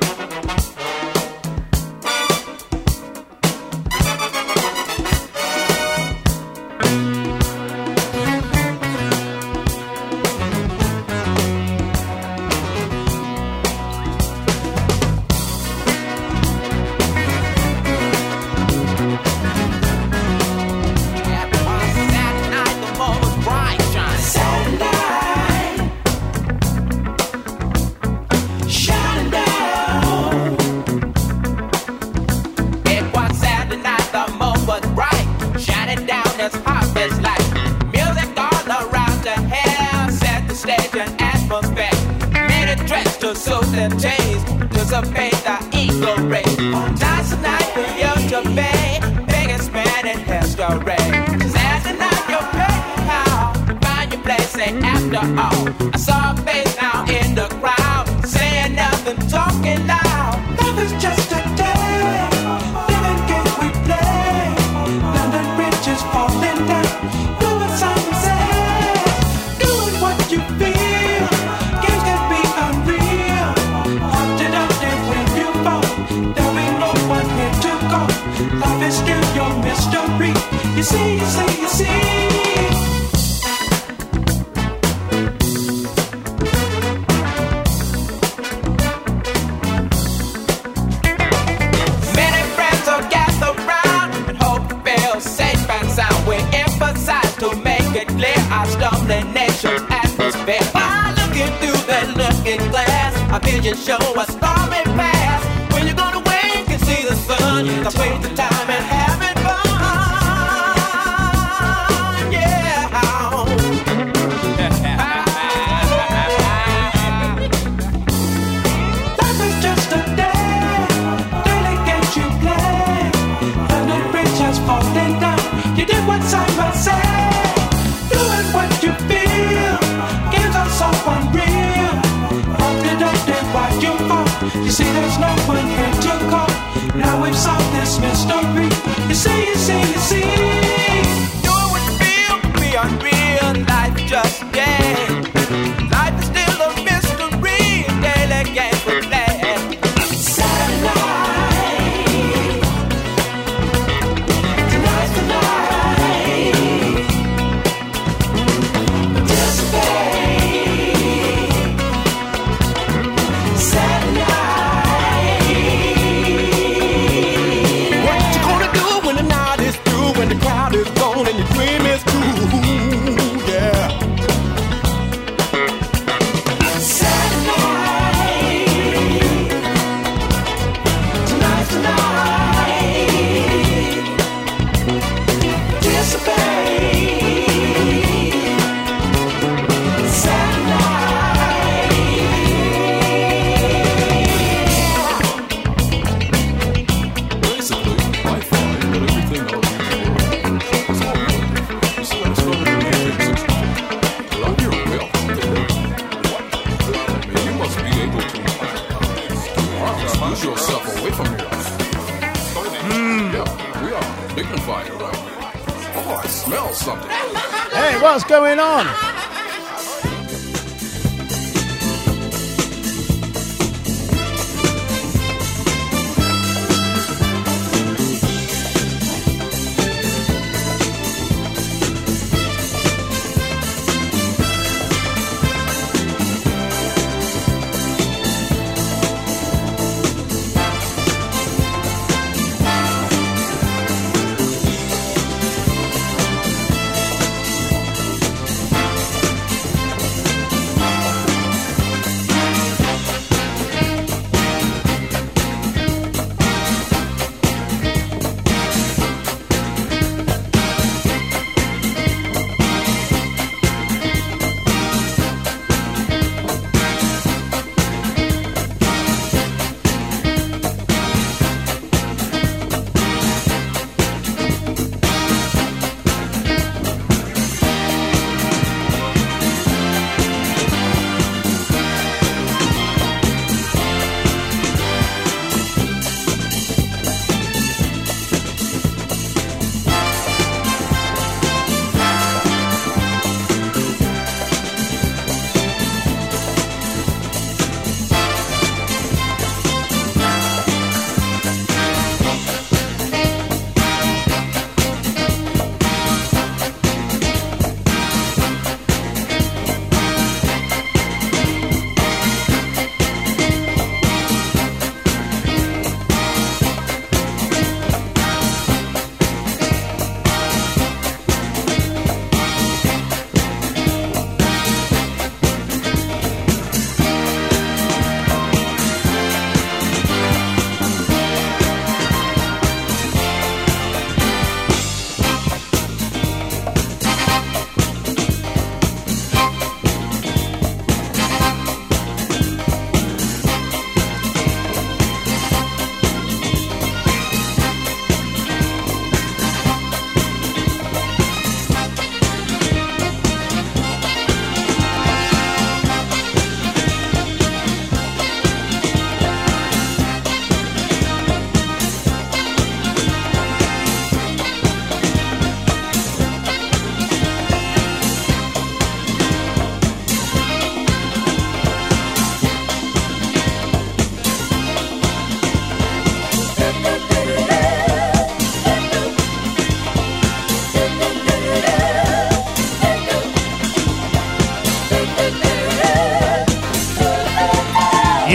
[137.95, 138.65] Christmas story.
[139.07, 140.64] You say, you say, you see.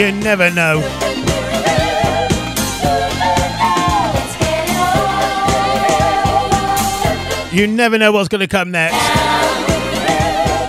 [0.01, 0.79] You never know.
[7.53, 8.95] You never know what's going to come next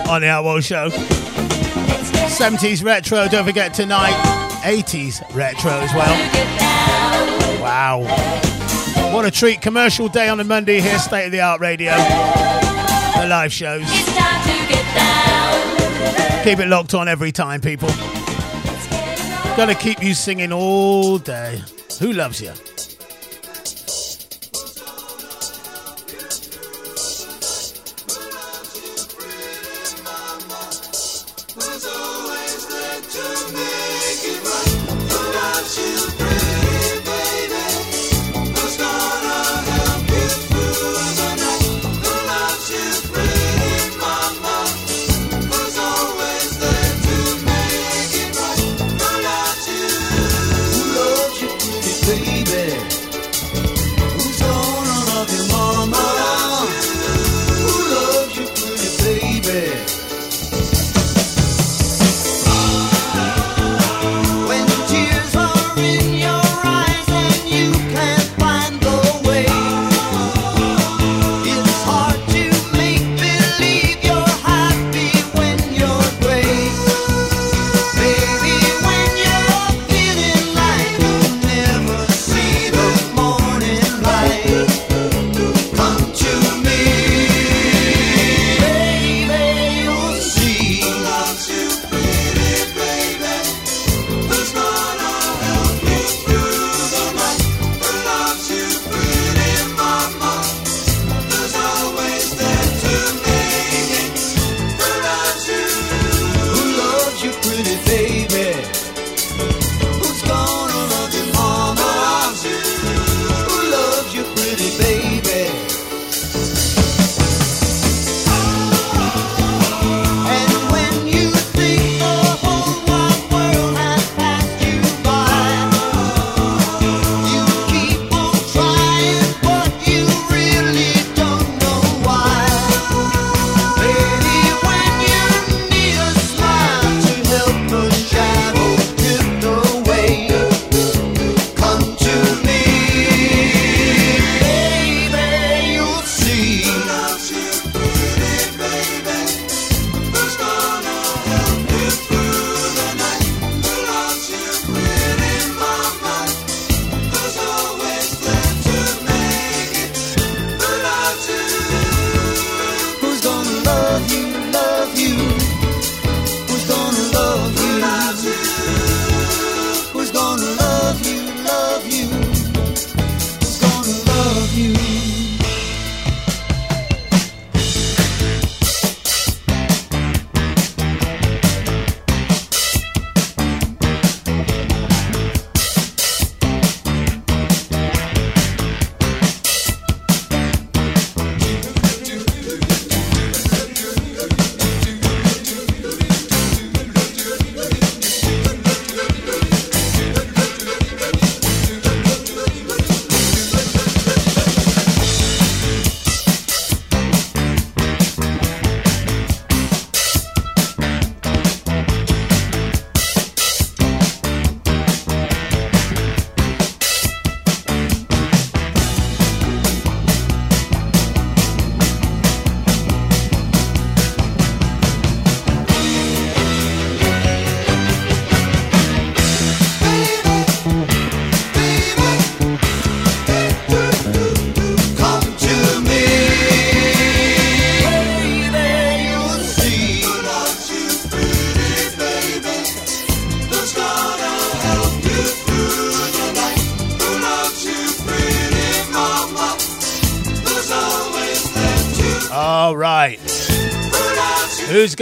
[0.06, 0.90] on the Outworld Show.
[0.90, 4.12] 70s retro, don't forget tonight.
[4.64, 7.62] 80s retro as well.
[7.62, 8.02] Wow.
[9.14, 9.62] What a treat.
[9.62, 11.92] Commercial day on a Monday here, State of the Art Radio.
[11.92, 13.88] The live shows.
[16.44, 17.88] Keep it locked on every time, people.
[19.56, 21.62] Gonna keep you singing all day.
[22.00, 22.52] Who loves you?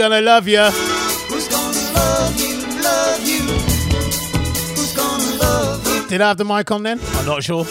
[0.01, 0.57] gonna love you?
[0.57, 3.41] Who's gonna love you, love you?
[4.73, 6.09] Who's gonna love you?
[6.09, 6.99] Did I have the mic on then?
[7.17, 7.65] I'm not sure.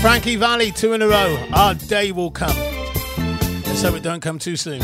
[0.00, 1.38] Frankie Valli, two in a row.
[1.52, 2.56] Our day will come.
[3.66, 4.80] Let's hope it don't come too soon.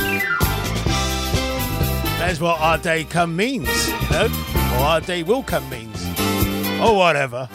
[2.19, 4.29] That's what our day come means, you know?
[4.75, 6.05] Or our day will come means.
[6.83, 7.49] Or whatever.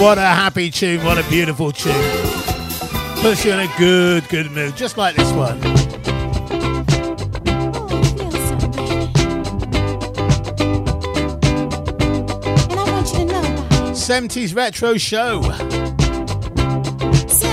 [0.00, 1.92] What a happy tune, what a beautiful tune.
[3.20, 5.60] Puts you in a good, good mood, just like this one.
[13.94, 15.42] Seventies Retro Show.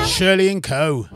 [0.05, 1.09] Shirley and Co.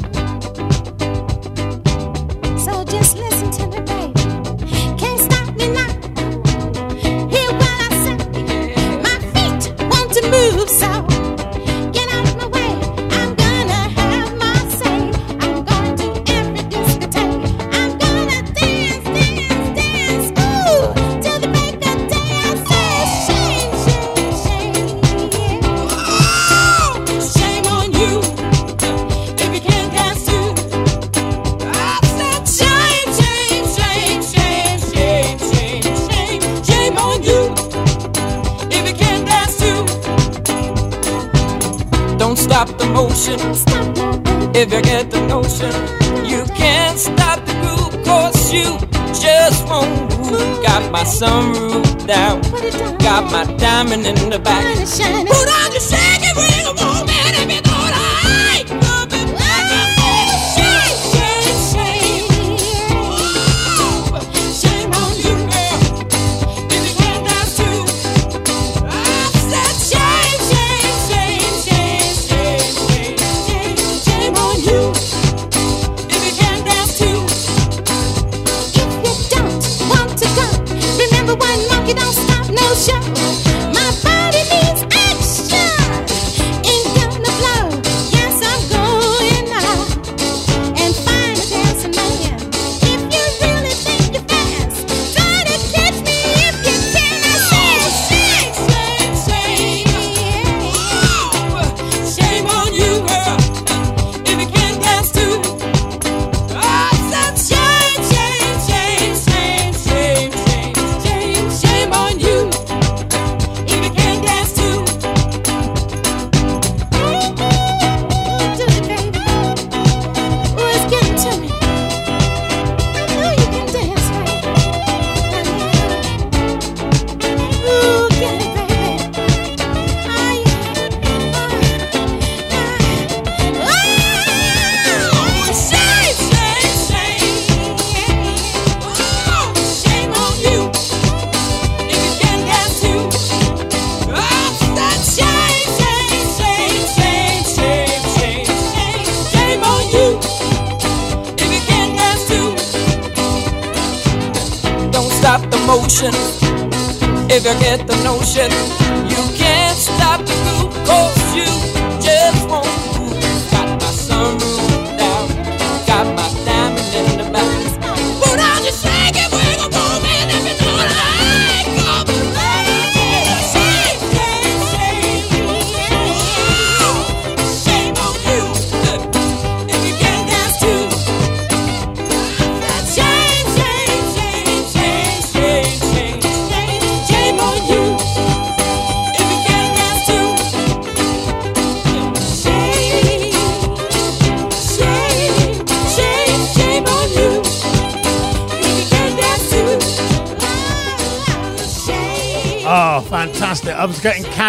[45.62, 46.26] motion.
[46.26, 48.78] You can't stop the groove, cause you
[49.20, 50.64] just won't move.
[50.64, 52.42] Got my sunroof down,
[53.00, 54.64] got my diamond in the back.
[54.76, 56.81] Put on your shaggy ring.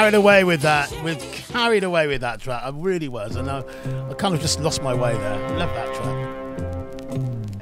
[0.02, 0.90] carried away with that.
[1.04, 1.22] With
[1.52, 2.60] carried away with that track.
[2.64, 3.62] I really was, and I,
[4.10, 5.38] I kind of just lost my way there.
[5.50, 6.28] Love that track.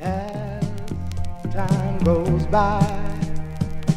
[0.00, 2.80] As time goes by,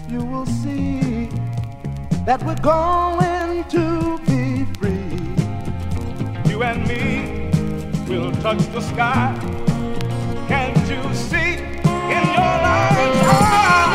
[0.10, 1.30] you will see
[2.26, 5.22] that we're going to be free.
[6.52, 7.50] You and me
[8.14, 9.40] will touch the sky.
[10.50, 11.64] Can't you see
[12.12, 13.93] in your eyes?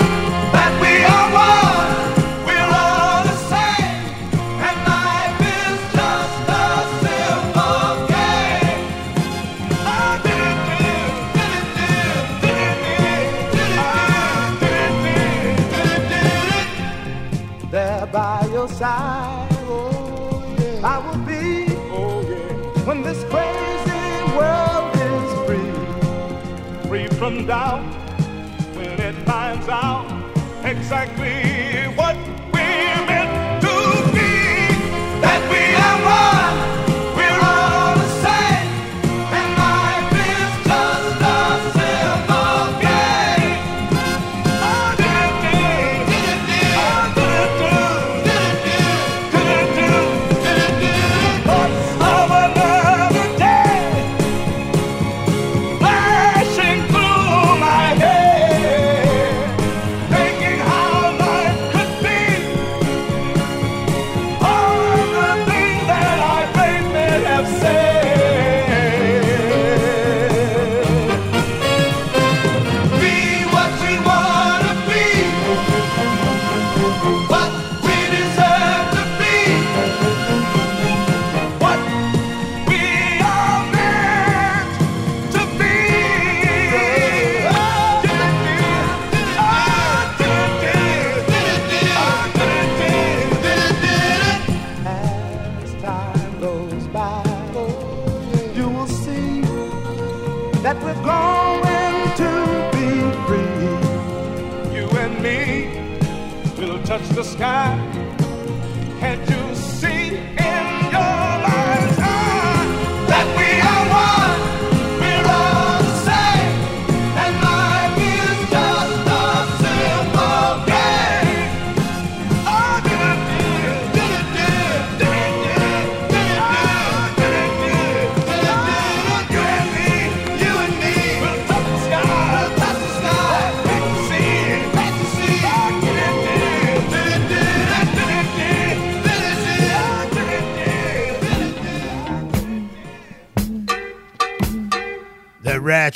[30.91, 31.47] exactly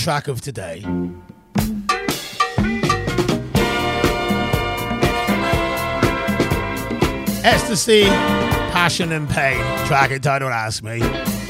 [0.03, 0.85] track of today.
[7.45, 8.07] Ecstasy,
[8.73, 11.42] Passion and Pain, track entitled Ask Me.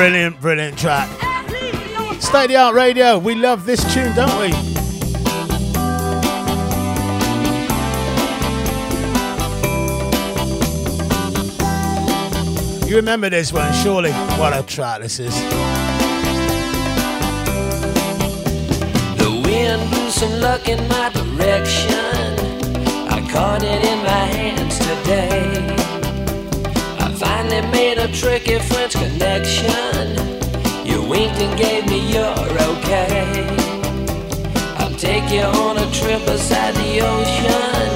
[0.00, 1.10] Brilliant, brilliant track.
[2.22, 4.48] State of the Art Radio, we love this tune, don't we?
[12.88, 14.12] You remember this one, surely?
[14.40, 15.38] What a track this is.
[19.18, 22.38] The wind blew some luck in my direction.
[23.06, 25.49] I caught it in my hands today.
[28.00, 30.16] A tricky French connection.
[30.86, 32.34] You winked and gave me your
[32.70, 33.46] okay.
[34.78, 37.90] I'll take you on a trip beside the ocean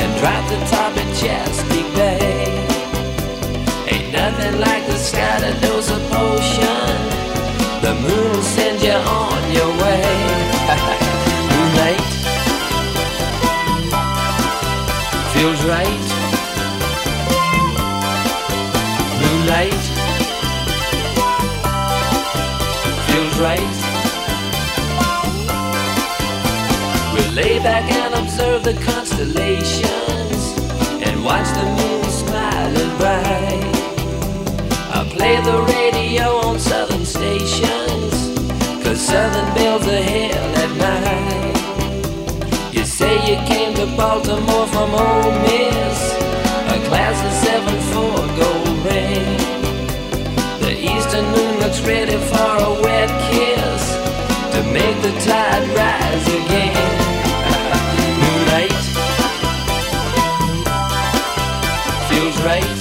[0.00, 2.64] and drop the top at Chesapeake Bay.
[3.92, 6.96] Ain't nothing like the sky to dose a potion.
[7.82, 10.08] The moon will send you on your way.
[11.52, 12.00] Moonlight
[15.34, 16.07] feels right.
[23.38, 23.60] Right.
[27.14, 30.42] We'll lay back and observe the constellations
[31.06, 33.62] and watch the moon smiling bright.
[34.92, 38.12] I'll play the radio on southern stations,
[38.82, 41.54] cause southern belles are hell at night.
[42.74, 46.12] You say you came to Baltimore from Ole Miss,
[46.74, 47.67] a class of 7-4
[51.88, 53.82] ready for a wet kiss
[54.52, 56.76] to make the tide rise again.
[58.20, 58.72] Moonlight
[62.10, 62.77] feels right.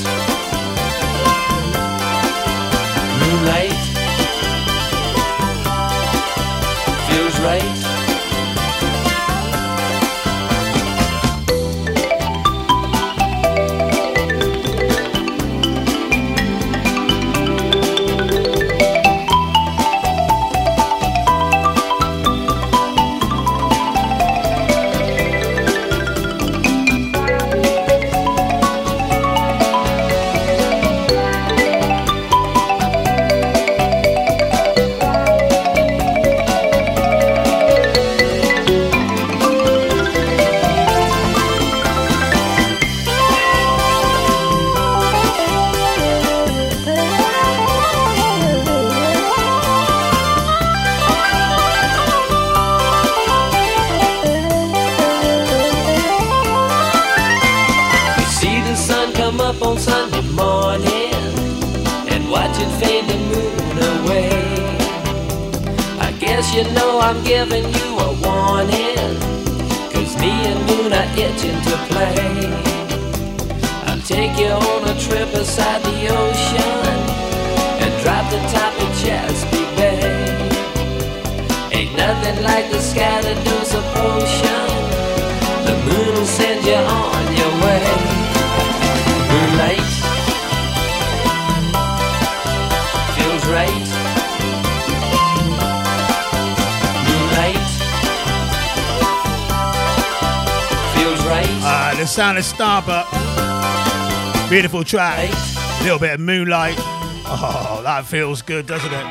[104.49, 105.29] Beautiful track.
[105.29, 106.75] A little bit of moonlight.
[106.79, 109.05] Oh, that feels good, doesn't it?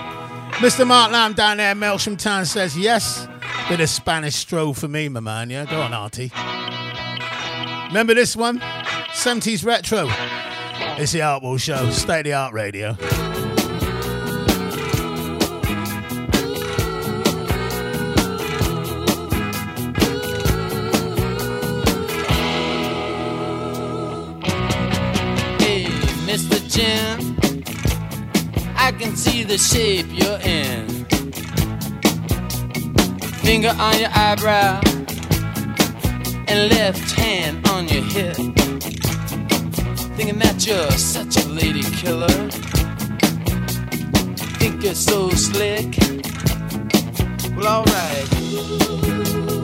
[0.54, 0.86] Mr.
[0.86, 3.28] Mark Lamb down there, Melksham Town says yes.
[3.68, 5.50] Bit of Spanish stroll for me, my man.
[5.50, 6.32] Yeah, go on, Artie.
[7.88, 8.60] Remember this one?
[9.12, 10.06] 70s retro.
[10.98, 12.96] It's the Art Wall Show, state of the art radio.
[29.56, 30.86] The shape you're in.
[33.42, 34.80] Finger on your eyebrow
[36.48, 38.36] and left hand on your hip.
[40.16, 42.28] Thinking that you're such a lady killer.
[44.58, 45.96] Think you're so slick.
[47.56, 49.55] Well, alright.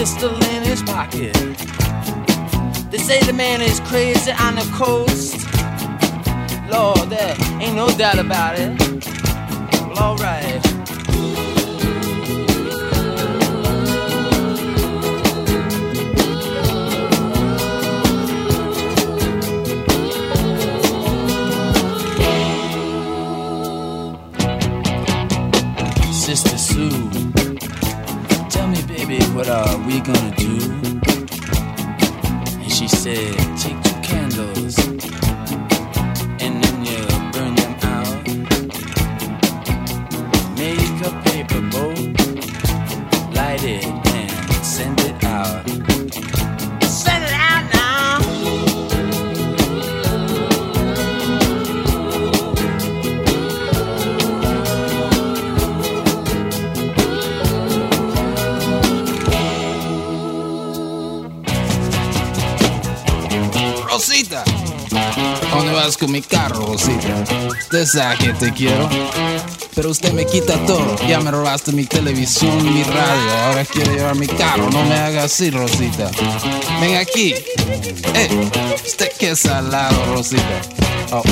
[0.00, 1.34] Pistol in his pocket.
[2.90, 5.36] They say the man is crazy on the coast.
[6.70, 8.80] Lord, there ain't no doubt about it.
[9.90, 10.69] Well, alright.
[30.02, 30.59] Gonna do?
[66.00, 67.24] Con mi carro, Rosita?
[67.48, 68.88] Usted sabe que te quiero,
[69.74, 70.96] pero usted me quita todo.
[71.06, 74.70] Ya me robaste mi televisión, mi radio, ahora quiere llevar mi carro.
[74.70, 76.10] No me haga así, Rosita.
[76.80, 77.34] Ven aquí.
[78.14, 78.50] Eh,
[78.84, 80.42] usted que es salado, Rosita.
[81.12, 81.22] Oh.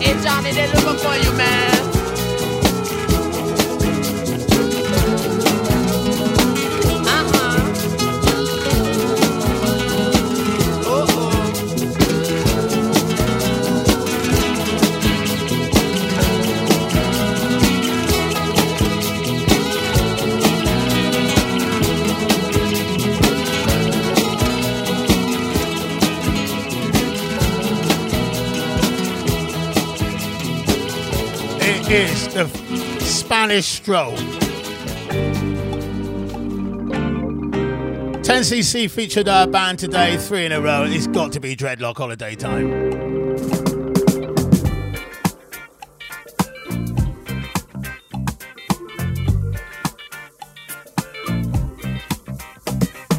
[0.00, 1.63] Hey Johnny, they looking for you, man.
[33.34, 34.12] Spanish stroll.
[38.22, 40.84] 10cc featured our band today, three in a row.
[40.84, 42.72] It's got to be Dreadlock Holiday Time.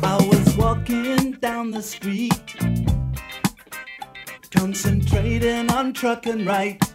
[0.02, 2.56] I was walking down the street,
[4.52, 6.94] concentrating on trucking right.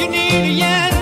[0.00, 0.99] You need a yen.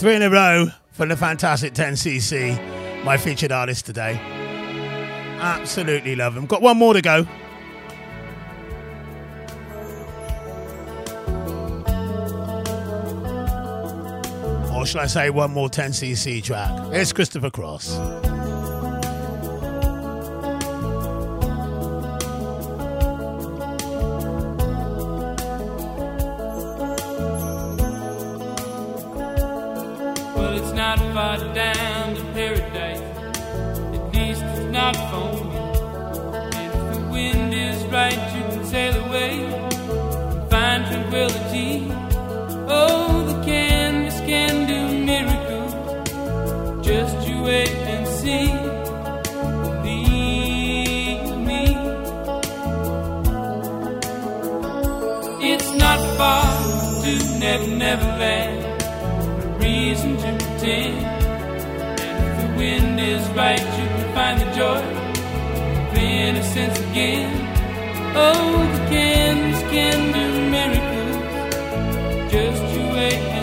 [0.00, 4.14] Three in a row for the fantastic 10cc, my featured artist today.
[5.38, 6.46] Absolutely love him.
[6.46, 7.26] Got one more to go.
[14.74, 16.70] Or shall I say one more 10cc track?
[16.94, 17.98] It's Christopher Cross.
[30.90, 33.00] Not far down to paradise.
[33.96, 35.60] At least it's not for me.
[36.64, 41.72] If the wind is right, you can sail away and find tranquility.
[42.78, 45.72] Oh, the canvas can do miracles.
[46.84, 48.48] Just you wait and see.
[49.86, 51.64] Believe me.
[55.52, 56.50] It's not far
[57.02, 58.59] to Never Never Land
[60.60, 60.98] pretend.
[62.00, 64.82] And if the wind is right, you can find the joy
[65.88, 67.32] of innocence again.
[68.14, 72.32] Oh, the candles can do miracles.
[72.32, 73.39] Just you wait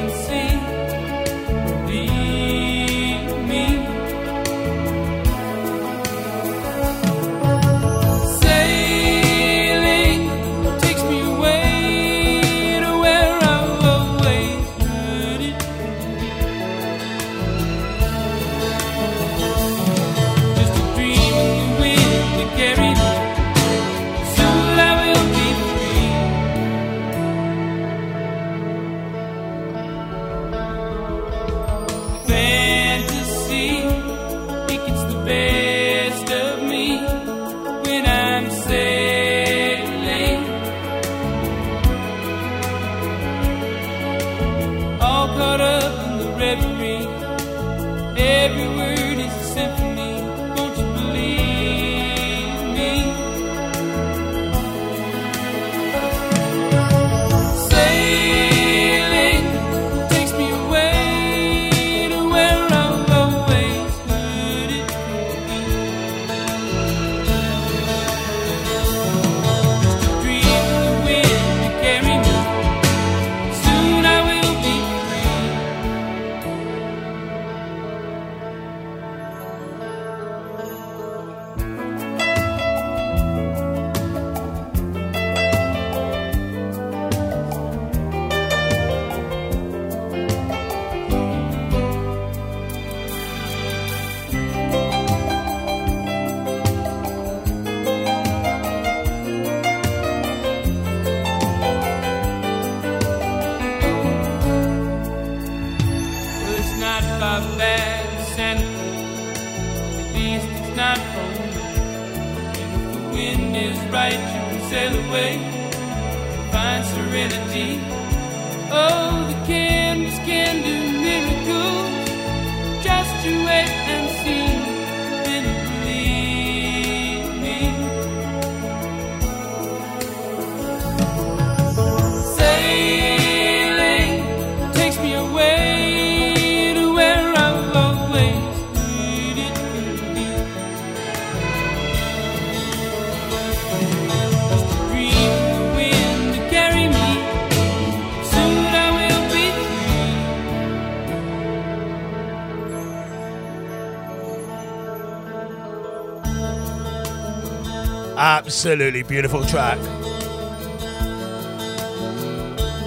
[158.58, 159.78] Absolutely beautiful track.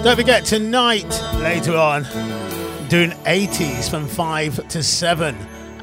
[0.03, 2.03] Don't forget tonight, later on,
[2.89, 5.33] doing 80s from 5 to 7,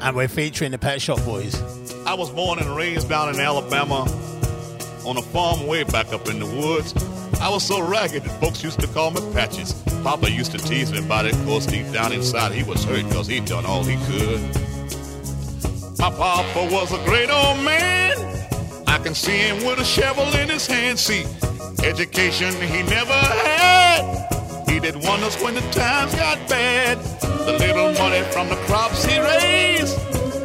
[0.01, 1.59] and we're featuring the Pet Shop Boys.
[2.05, 4.01] I was born and raised down in Alabama
[5.07, 6.93] on a farm way back up in the woods.
[7.41, 9.73] I was so ragged that folks used to call me Patches.
[10.03, 13.05] Papa used to tease me about it, of course, deep down inside he was hurt
[13.07, 14.39] because he'd done all he could.
[15.97, 18.08] My papa was a great old man.
[19.09, 20.99] Can see him with a shovel in his hand.
[20.99, 21.25] See,
[21.81, 24.05] education he never had.
[24.69, 26.99] He did wonders when the times got bad.
[27.19, 29.97] The little money from the crops he raised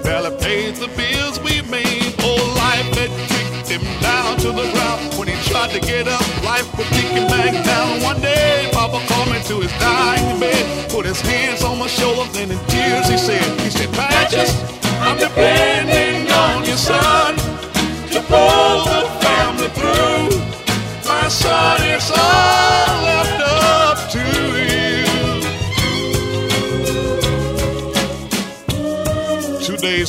[0.02, 2.16] barely paid the bills we made.
[2.20, 5.12] Oh, life had kicked him down to the ground.
[5.18, 8.00] When he tried to get up, life would kick him back down.
[8.00, 12.34] One day, Papa called me to his dying bed, put his hands on my shoulders,
[12.40, 14.56] and in tears he said, he said, Patches,
[15.04, 17.53] I'm depending on you, son,
[18.28, 20.28] pull the family through.
[21.08, 24.44] My son, it's all left up to you.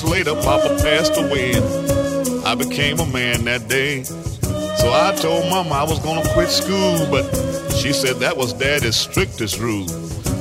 [0.04, 1.54] later, Papa passed away.
[2.46, 4.04] I became a man that day.
[4.04, 7.24] So I told Mama I was gonna quit school, but
[7.76, 9.88] she said that was Daddy's strictest rule.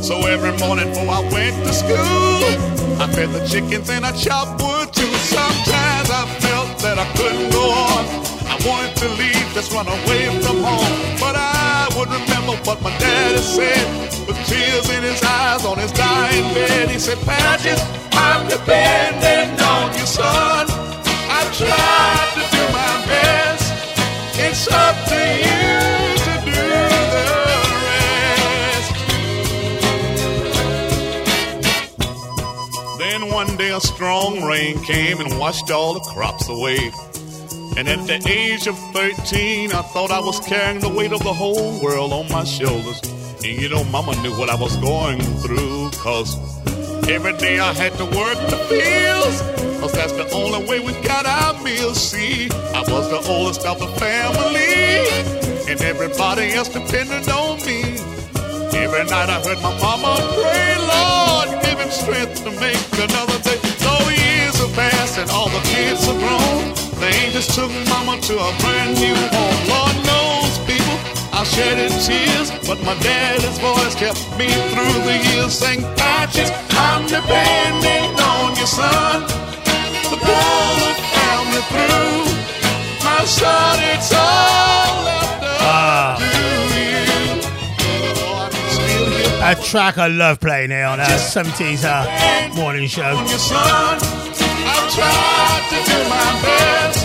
[0.03, 4.63] So every morning before I went to school, I fed the chickens and I chopped
[4.63, 5.15] wood too.
[5.25, 7.54] Sometimes I felt that I couldn't
[8.67, 10.93] wanted to leave, just run away from home.
[11.21, 13.87] But I would remember what my daddy said
[14.27, 16.89] with tears in his eyes on his dying bed.
[16.89, 17.81] He said, Patches,
[18.13, 20.67] I'm depending on you, son.
[21.29, 23.67] I tried to do my best.
[24.39, 25.71] It's up to you
[26.25, 26.65] to do
[27.15, 27.27] the
[27.85, 28.95] rest.
[32.99, 36.91] Then one day a strong rain came and washed all the crops away.
[37.77, 41.33] And at the age of 13, I thought I was carrying the weight of the
[41.33, 43.01] whole world on my shoulders.
[43.43, 46.39] And you know, Mama knew what I was going through, cause
[47.09, 49.43] every day I had to work the fields.
[49.81, 52.01] Cause that's the only way we got our meals.
[52.01, 57.99] See, I was the oldest of the family, and everybody else depended on me.
[58.73, 63.59] Every night I heard my mama pray, Lord, give him strength to make another day.
[63.83, 68.35] Though years have passed and all the kids are grown, the angels took mama to
[68.35, 69.61] a brand new home.
[69.69, 70.97] Lord knows, people,
[71.37, 75.53] I shedded tears, but my daddy's voice kept me through the years.
[75.59, 79.21] Saying, Patches, I'm depending on you, son,
[80.11, 80.19] the
[81.13, 82.25] family through.
[83.05, 86.17] My son, it's all up Ah.
[86.19, 86.95] to you.
[88.41, 92.89] I can still hear A track I love playing here on our 70s uh, morning
[92.89, 93.13] show.
[94.97, 97.01] Your tried to do my best.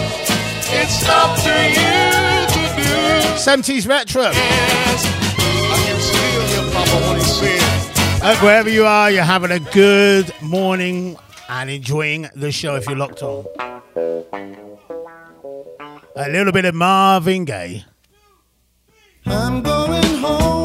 [0.72, 2.94] It's up to you to do.
[3.38, 4.24] 70s retro.
[4.24, 9.60] Yes, I can still hear Papa when he said, wherever you are, you're having a
[9.60, 13.46] good morning and enjoying the show if you're locked on.
[16.16, 17.86] A little bit of Marvin Gaye.
[19.26, 20.59] I'm going home.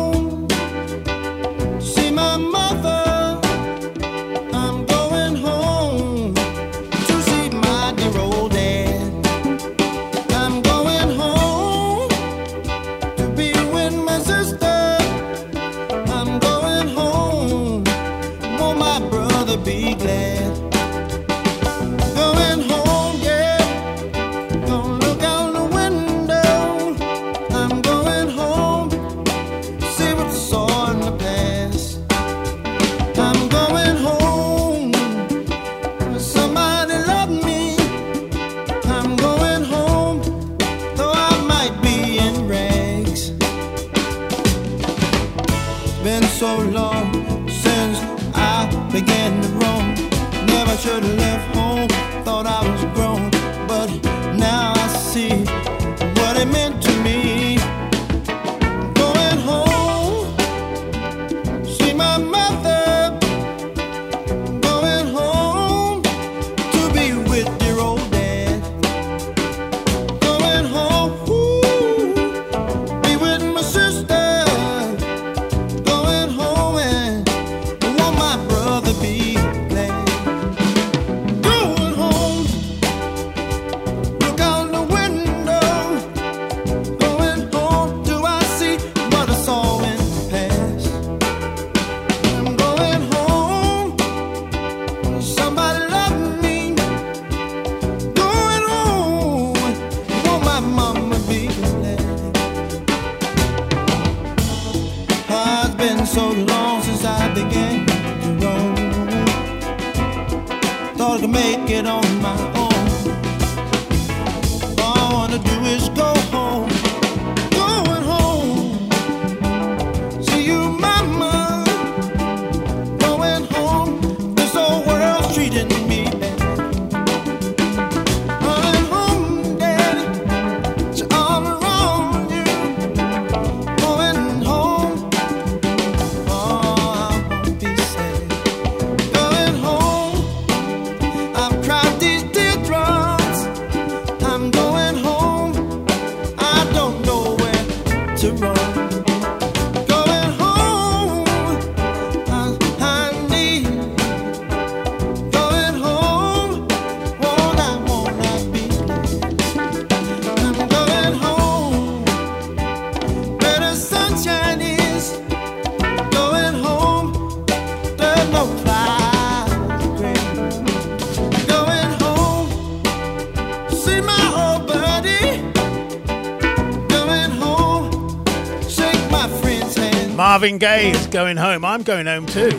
[180.35, 181.65] Marvin Gaye is going home.
[181.65, 182.59] I'm going home too.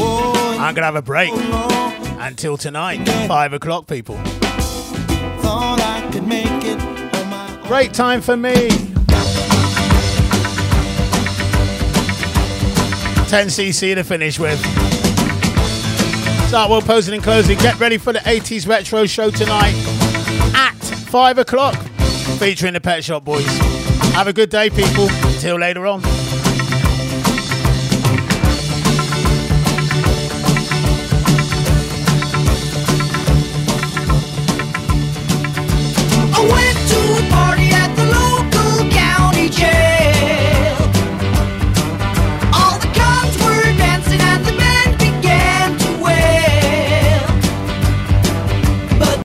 [0.00, 1.30] I'm gonna have a break
[2.18, 4.14] until tonight, five o'clock, people.
[7.68, 8.70] Great time for me.
[13.28, 14.58] 10cc to finish with.
[16.48, 17.58] Start world posing and closing.
[17.58, 19.74] Get ready for the 80s retro show tonight
[20.54, 21.76] at 5 o'clock
[22.38, 23.44] featuring the Pet Shop Boys.
[24.14, 25.10] Have a good day, people.
[25.10, 26.00] Until later on.